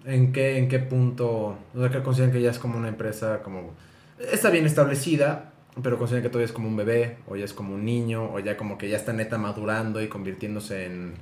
[0.07, 1.57] ¿En qué, ¿En qué punto?
[1.75, 3.73] O sea, que consideran que ya es como una empresa como...
[4.19, 5.53] Está bien establecida,
[5.83, 8.39] pero consideran que todavía es como un bebé, o ya es como un niño, o
[8.39, 11.15] ya como que ya está neta madurando y convirtiéndose en...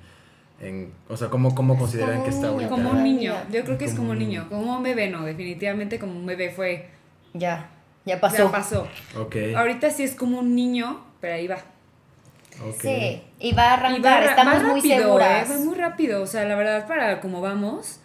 [0.61, 2.71] en o sea, ¿cómo, cómo consideran como que está ahorita?
[2.71, 5.25] Como un niño, yo creo que es Como como un niño, como un bebé no,
[5.25, 6.89] definitivamente como un bebé fue,
[7.35, 7.71] Ya,
[8.05, 8.37] ya pasó.
[8.47, 8.89] ya pasó.
[9.19, 11.59] Ok, Ahorita sí es como un niño, pero ahí va.
[12.69, 12.81] ok.
[12.81, 15.51] Sí, y va a arrancar, va, estamos va muy rápido, seguras.
[15.51, 15.53] ¿eh?
[15.55, 18.01] Va muy rápido, o sea, la verdad, para como vamos,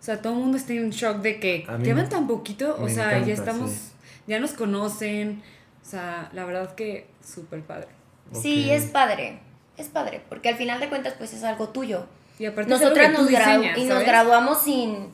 [0.00, 3.08] o sea, todo el mundo está en shock de que llevan tan poquito, o sea,
[3.08, 3.92] encanta, ya estamos, sí.
[4.26, 5.42] ya nos conocen,
[5.82, 7.88] o sea, la verdad que súper padre.
[8.32, 9.40] Sí, es padre,
[9.76, 12.06] es padre, porque al final de cuentas pues es algo tuyo.
[12.38, 15.10] Y aparte Nosotras nos, diseñas, y nos graduamos sin,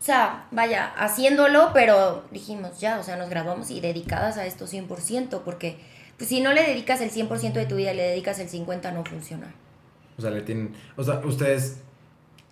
[0.00, 4.66] o sea, vaya, haciéndolo, pero dijimos ya, o sea, nos graduamos y dedicadas a esto
[4.66, 5.78] 100%, porque
[6.16, 8.92] pues, si no le dedicas el 100% de tu vida y le dedicas el 50%
[8.92, 9.54] no funciona.
[10.18, 10.74] O sea, le tienen...
[10.96, 11.78] O sea, ustedes...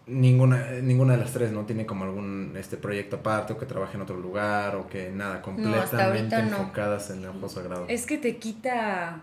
[0.07, 1.65] Ninguna, ninguna de las tres, ¿no?
[1.65, 5.41] Tiene como algún este proyecto aparte o que trabaje en otro lugar o que nada,
[5.41, 6.59] completamente no.
[6.59, 7.87] enfocadas en el ojo sagrado.
[7.89, 9.23] Es que te quita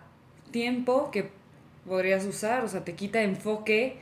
[0.49, 1.29] tiempo que
[1.87, 3.97] podrías usar, o sea, te quita enfoque.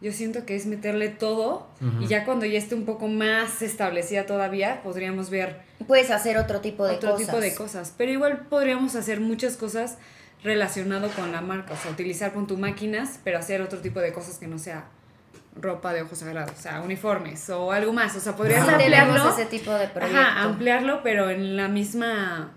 [0.00, 1.68] Yo siento que es meterle todo
[2.00, 6.60] y ya cuando ya esté un poco más establecida todavía, podríamos ver Puedes hacer otro
[6.60, 7.26] tipo de otro cosas.
[7.26, 7.94] tipo de cosas.
[7.96, 9.98] Pero igual podríamos hacer muchas cosas
[10.42, 14.12] relacionado con la marca, o sea, utilizar con tus máquinas, pero hacer otro tipo de
[14.12, 14.86] cosas que no sea
[15.60, 19.30] ropa de ojos sagrados, o sea, uniformes o algo más, o sea, podrías Ah, ampliarlo.
[19.30, 20.18] ese tipo de proyecto.
[20.18, 22.52] Ajá, ampliarlo, pero en la misma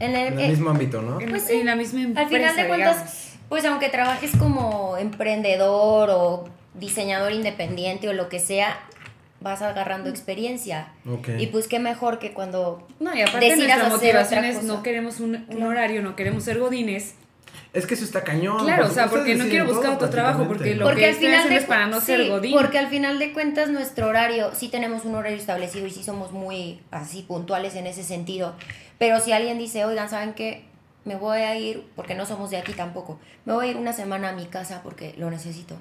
[0.00, 1.20] En el, En eh, el mismo ámbito, ¿no?
[1.20, 1.54] en, Pues sí.
[1.60, 3.38] en la misma empresa, Al final de cuentas, digamos.
[3.48, 8.78] pues aunque trabajes como emprendedor o diseñador independiente o lo que sea,
[9.40, 10.88] vas agarrando experiencia.
[11.08, 11.28] Ok.
[11.38, 12.86] Y pues qué mejor que cuando...
[12.98, 15.68] No, y aparte decidas nuestra motivación es no queremos un, un Claro.
[15.68, 17.14] horario, no queremos ser godines.
[17.72, 18.64] Es que eso está cañón.
[18.64, 21.26] Claro, o sea, porque no quiero buscar otro trabajo, porque lo porque que al estoy
[21.26, 22.52] final de es para no sí, ser godín.
[22.52, 26.32] Porque al final de cuentas nuestro horario, sí tenemos un horario establecido y sí somos
[26.32, 28.54] muy así puntuales en ese sentido.
[28.98, 30.64] Pero si alguien dice, oigan, ¿saben qué?
[31.04, 33.92] Me voy a ir, porque no somos de aquí tampoco, me voy a ir una
[33.92, 35.76] semana a mi casa porque lo necesito.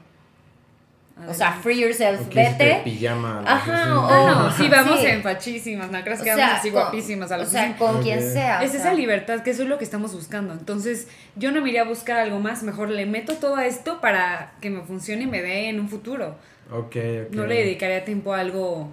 [1.27, 2.81] O sea, free yourself, O vete.
[2.83, 3.43] pijama.
[3.45, 5.05] Ajá, o- Ah, no, sí, vamos Sí.
[5.07, 7.75] en fachísimas, no creas O que sea, vamos así con- guapísimas a la O sea,
[7.77, 8.63] con quien sea.
[8.63, 10.53] Es o esa libertad, que eso es lo que estamos buscando.
[10.53, 13.99] Entonces, yo no me iría a buscar algo más, mejor le meto todo a esto
[14.01, 16.35] para que me funcione y me dé en un futuro.
[16.71, 16.95] Ok,
[17.27, 17.33] ok.
[17.33, 18.89] No le dedicaría tiempo a algo.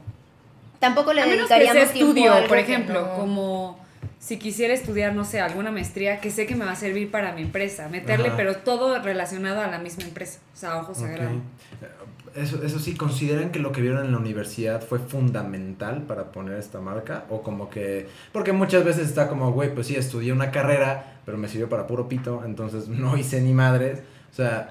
[0.81, 3.86] Tampoco le A menos que tiempo estudio, a algo por que ejemplo, no- como
[4.19, 7.33] si quisiera estudiar, no sé, alguna maestría que sé que me va a servir para
[7.33, 8.37] mi empresa, meterle, Ajá.
[8.37, 11.05] pero todo relacionado a la misma empresa, o sea, ojos Ok.
[11.07, 11.33] sagrados.
[11.83, 11.87] Eh,
[12.43, 16.59] Eso, eso sí, ¿consideran que lo que vieron en la universidad fue fundamental para poner
[16.59, 17.25] esta marca?
[17.31, 18.09] O como que...
[18.33, 21.87] Porque muchas veces está como, güey, pues sí, estudié una carrera, pero me sirvió para
[21.87, 24.01] puro pito, entonces no hice ni madres.
[24.33, 24.71] O sea,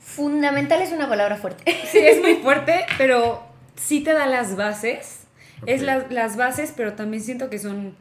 [0.00, 1.64] Fundamental es una palabra fuerte.
[1.90, 3.42] Sí, es muy fuerte, pero
[3.76, 5.20] sí te da las bases.
[5.66, 7.94] Es las- las bases, pero también siento que son,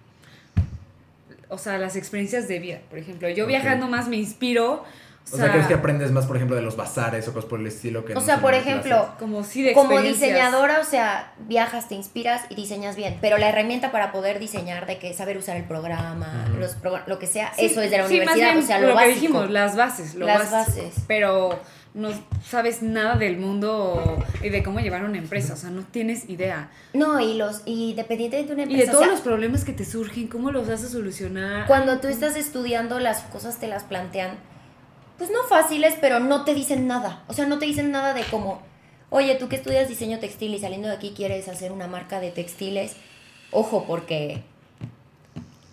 [1.54, 2.80] o sea, las experiencias de vida.
[2.90, 4.84] Por ejemplo, yo viajando más me inspiro.
[5.32, 7.68] o sea, ¿crees que aprendes más, por ejemplo, de los bazares o cosas por el
[7.68, 9.14] estilo que O no sea, por ejemplo, clases?
[9.20, 13.48] como sí de Como diseñadora, o sea, viajas, te inspiras y diseñas bien, pero la
[13.48, 17.54] herramienta para poder diseñar, de que saber usar el programa, los progr- lo que sea,
[17.56, 19.14] Sí, eso es de la sí, más universidad, bien o sea, lo, que básico.
[19.14, 20.82] dijimos, las bases, lo Las básico.
[20.84, 21.04] bases.
[21.08, 21.58] Pero
[21.94, 22.10] no
[22.44, 26.72] sabes nada del mundo y de cómo llevar una empresa, o sea, no tienes idea.
[26.94, 29.74] No, y los y dependiente de Y empresa, de o todos sea, los problemas que
[29.74, 31.68] te surgen, cómo los vas a solucionar.
[31.68, 34.38] cuando tú estás estudiando las cosas te las plantean
[35.18, 37.24] pues no fáciles, pero no te dicen nada.
[37.28, 38.62] O sea, no te dicen nada de como,
[39.10, 42.32] "Oye, tú que estudias diseño textil y saliendo de aquí quieres hacer una marca de
[42.32, 42.96] textiles."
[43.52, 44.44] Ojo, porque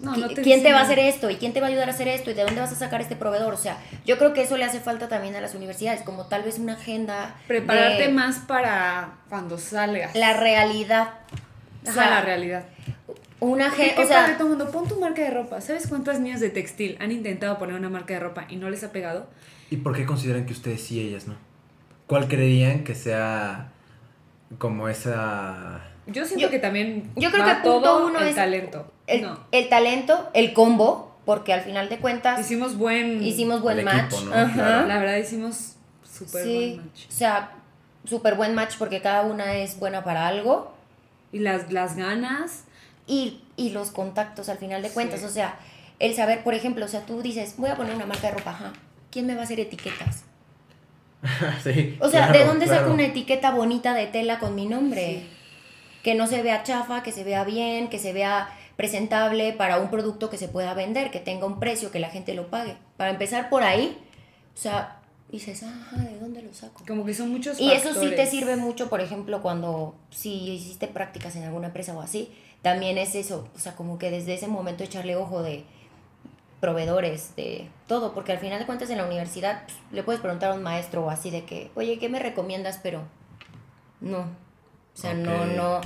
[0.02, 1.28] No, ¿qui- no te ¿quién te va a hacer esto?
[1.30, 2.30] ¿Y quién te va a ayudar a hacer esto?
[2.30, 3.52] ¿Y de dónde vas a sacar este proveedor?
[3.54, 6.42] O sea, yo creo que eso le hace falta también a las universidades, como tal
[6.42, 10.14] vez una agenda Prepararte de más para cuando salgas.
[10.16, 11.10] la realidad.
[11.84, 12.64] O Ajá, sea, la realidad.
[13.40, 15.60] Una agenda, o sea, padre, todo el mundo, pon tu marca de ropa.
[15.62, 18.84] ¿Sabes cuántas niñas de textil han intentado poner una marca de ropa y no les
[18.84, 19.28] ha pegado?
[19.70, 21.36] ¿Y por qué consideran que ustedes sí y ellas no?
[22.06, 23.68] ¿Cuál creerían que sea
[24.58, 25.80] como esa...
[26.12, 28.92] Yo siento Yo- que también yo creo va que punto todo uno el es talento.
[29.06, 29.38] el, no.
[29.52, 34.12] el talento, el combo, porque al final de cuentas Hicimos buen hicimos buen match.
[34.12, 34.34] equipo, ¿no?
[34.34, 34.52] Ajá.
[34.54, 34.86] Claro.
[34.86, 37.06] La verdad hicimos súper sí, buen match.
[37.08, 37.50] o sea,
[38.04, 40.72] súper buen match porque cada una es buena para algo
[41.32, 42.64] Y las, las ganas.
[43.06, 44.94] y, y los contactos al final de Sí.
[44.94, 45.56] cuentas, o sea,
[45.98, 48.50] el saber, por ejemplo, o sea, tú dices, voy a poner una marca de ropa,
[48.52, 48.72] ajá,
[49.10, 50.24] ¿quién me va a hacer etiquetas?
[51.62, 52.80] sí, O sea, claro, ¿de dónde claro.
[52.82, 55.26] saco una etiqueta bonita de tela con mi nombre?
[56.02, 59.90] Que no se vea chafa, que se vea bien, que se vea presentable para un
[59.90, 62.76] producto que se pueda vender, que tenga un precio, que la gente lo pague.
[62.96, 63.98] Para empezar por ahí,
[64.54, 66.82] o sea, dices, ajá, ¿de dónde lo saco?
[66.86, 70.88] Como que son muchos Y eso sí te sirve mucho, por ejemplo, cuando si hiciste
[70.88, 72.32] prácticas en alguna empresa o así,
[72.62, 75.64] también es eso, o sea, como que desde ese momento echarle ojo de
[76.60, 80.52] proveedores, de todo, porque al final de cuentas en la universidad pues, le puedes preguntar
[80.52, 82.78] a un maestro o así de que, oye, ¿qué me recomiendas?
[82.82, 83.02] Pero
[84.00, 84.26] no,
[84.94, 85.80] o sea, no, no,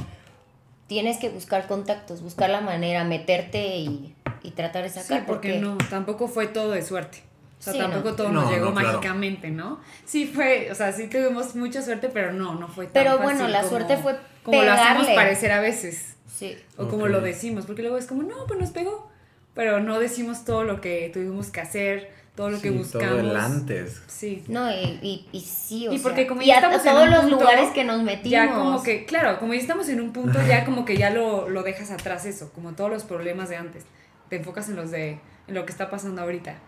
[0.87, 5.59] tienes que buscar contactos, buscar la manera, meterte y, y tratar de Sí, sacar, porque
[5.59, 7.23] no, tampoco fue todo de suerte.
[7.59, 8.17] O sea, Sí, tampoco no.
[8.17, 8.89] todo No, nos llegó no, claro.
[8.99, 9.81] mágicamente, ¿no?
[10.05, 13.25] Sí fue, o sea, sí tuvimos mucha suerte, pero no, no fue tan Pero fácil
[13.25, 16.17] bueno, la como- suerte fue como lo hacemos parecer a veces.
[16.31, 16.57] Sí.
[16.77, 19.09] O como lo decimos, porque luego es como, no, pues nos pegó.
[19.55, 23.09] Pero no decimos todo lo que tuvimos que hacer, todo lo que Sí, buscamos.
[23.09, 24.03] Todo el antes.
[24.07, 24.45] Sí.
[24.49, 26.95] No, y, y, y sí, o Y sea, porque como y ya estamos a en
[26.95, 28.31] todos un los punto, lugares que nos metimos.
[28.31, 31.49] Ya como que, claro, como ya estamos en un punto, ya como que ya lo,
[31.49, 33.87] lo dejas atrás eso, como todos los problemas de antes.
[34.29, 36.65] Te enfocas en los de, en lo que está pasando ahorita.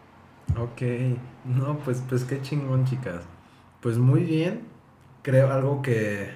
[0.59, 0.83] Ok,
[1.45, 3.23] no, pues, pues qué chingón, chicas.
[3.81, 4.63] Pues muy bien.
[5.23, 6.31] Creo algo que.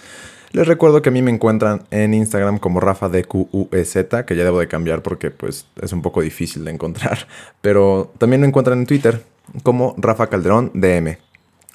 [0.53, 4.61] Les recuerdo que a mí me encuentran en Instagram como Rafa DQUEZ, que ya debo
[4.61, 7.27] de cambiar porque pues es un poco difícil de encontrar.
[7.61, 9.25] Pero también me encuentran en Twitter
[9.63, 11.19] como Rafa Calderón DM.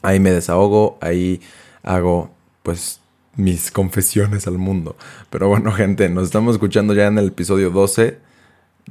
[0.01, 1.41] Ahí me desahogo, ahí
[1.83, 2.31] hago
[2.63, 3.00] pues
[3.35, 4.95] mis confesiones al mundo.
[5.29, 8.19] Pero bueno, gente, nos estamos escuchando ya en el episodio 12.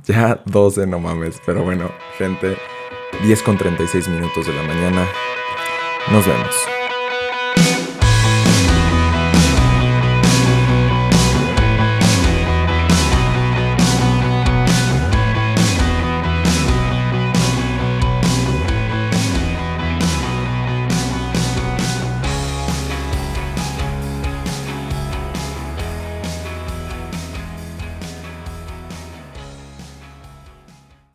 [0.05, 1.41] Ya 12, no mames.
[1.45, 2.57] Pero bueno, gente,
[3.23, 5.07] 10 con 36 minutos de la mañana.
[6.11, 6.80] Nos vemos.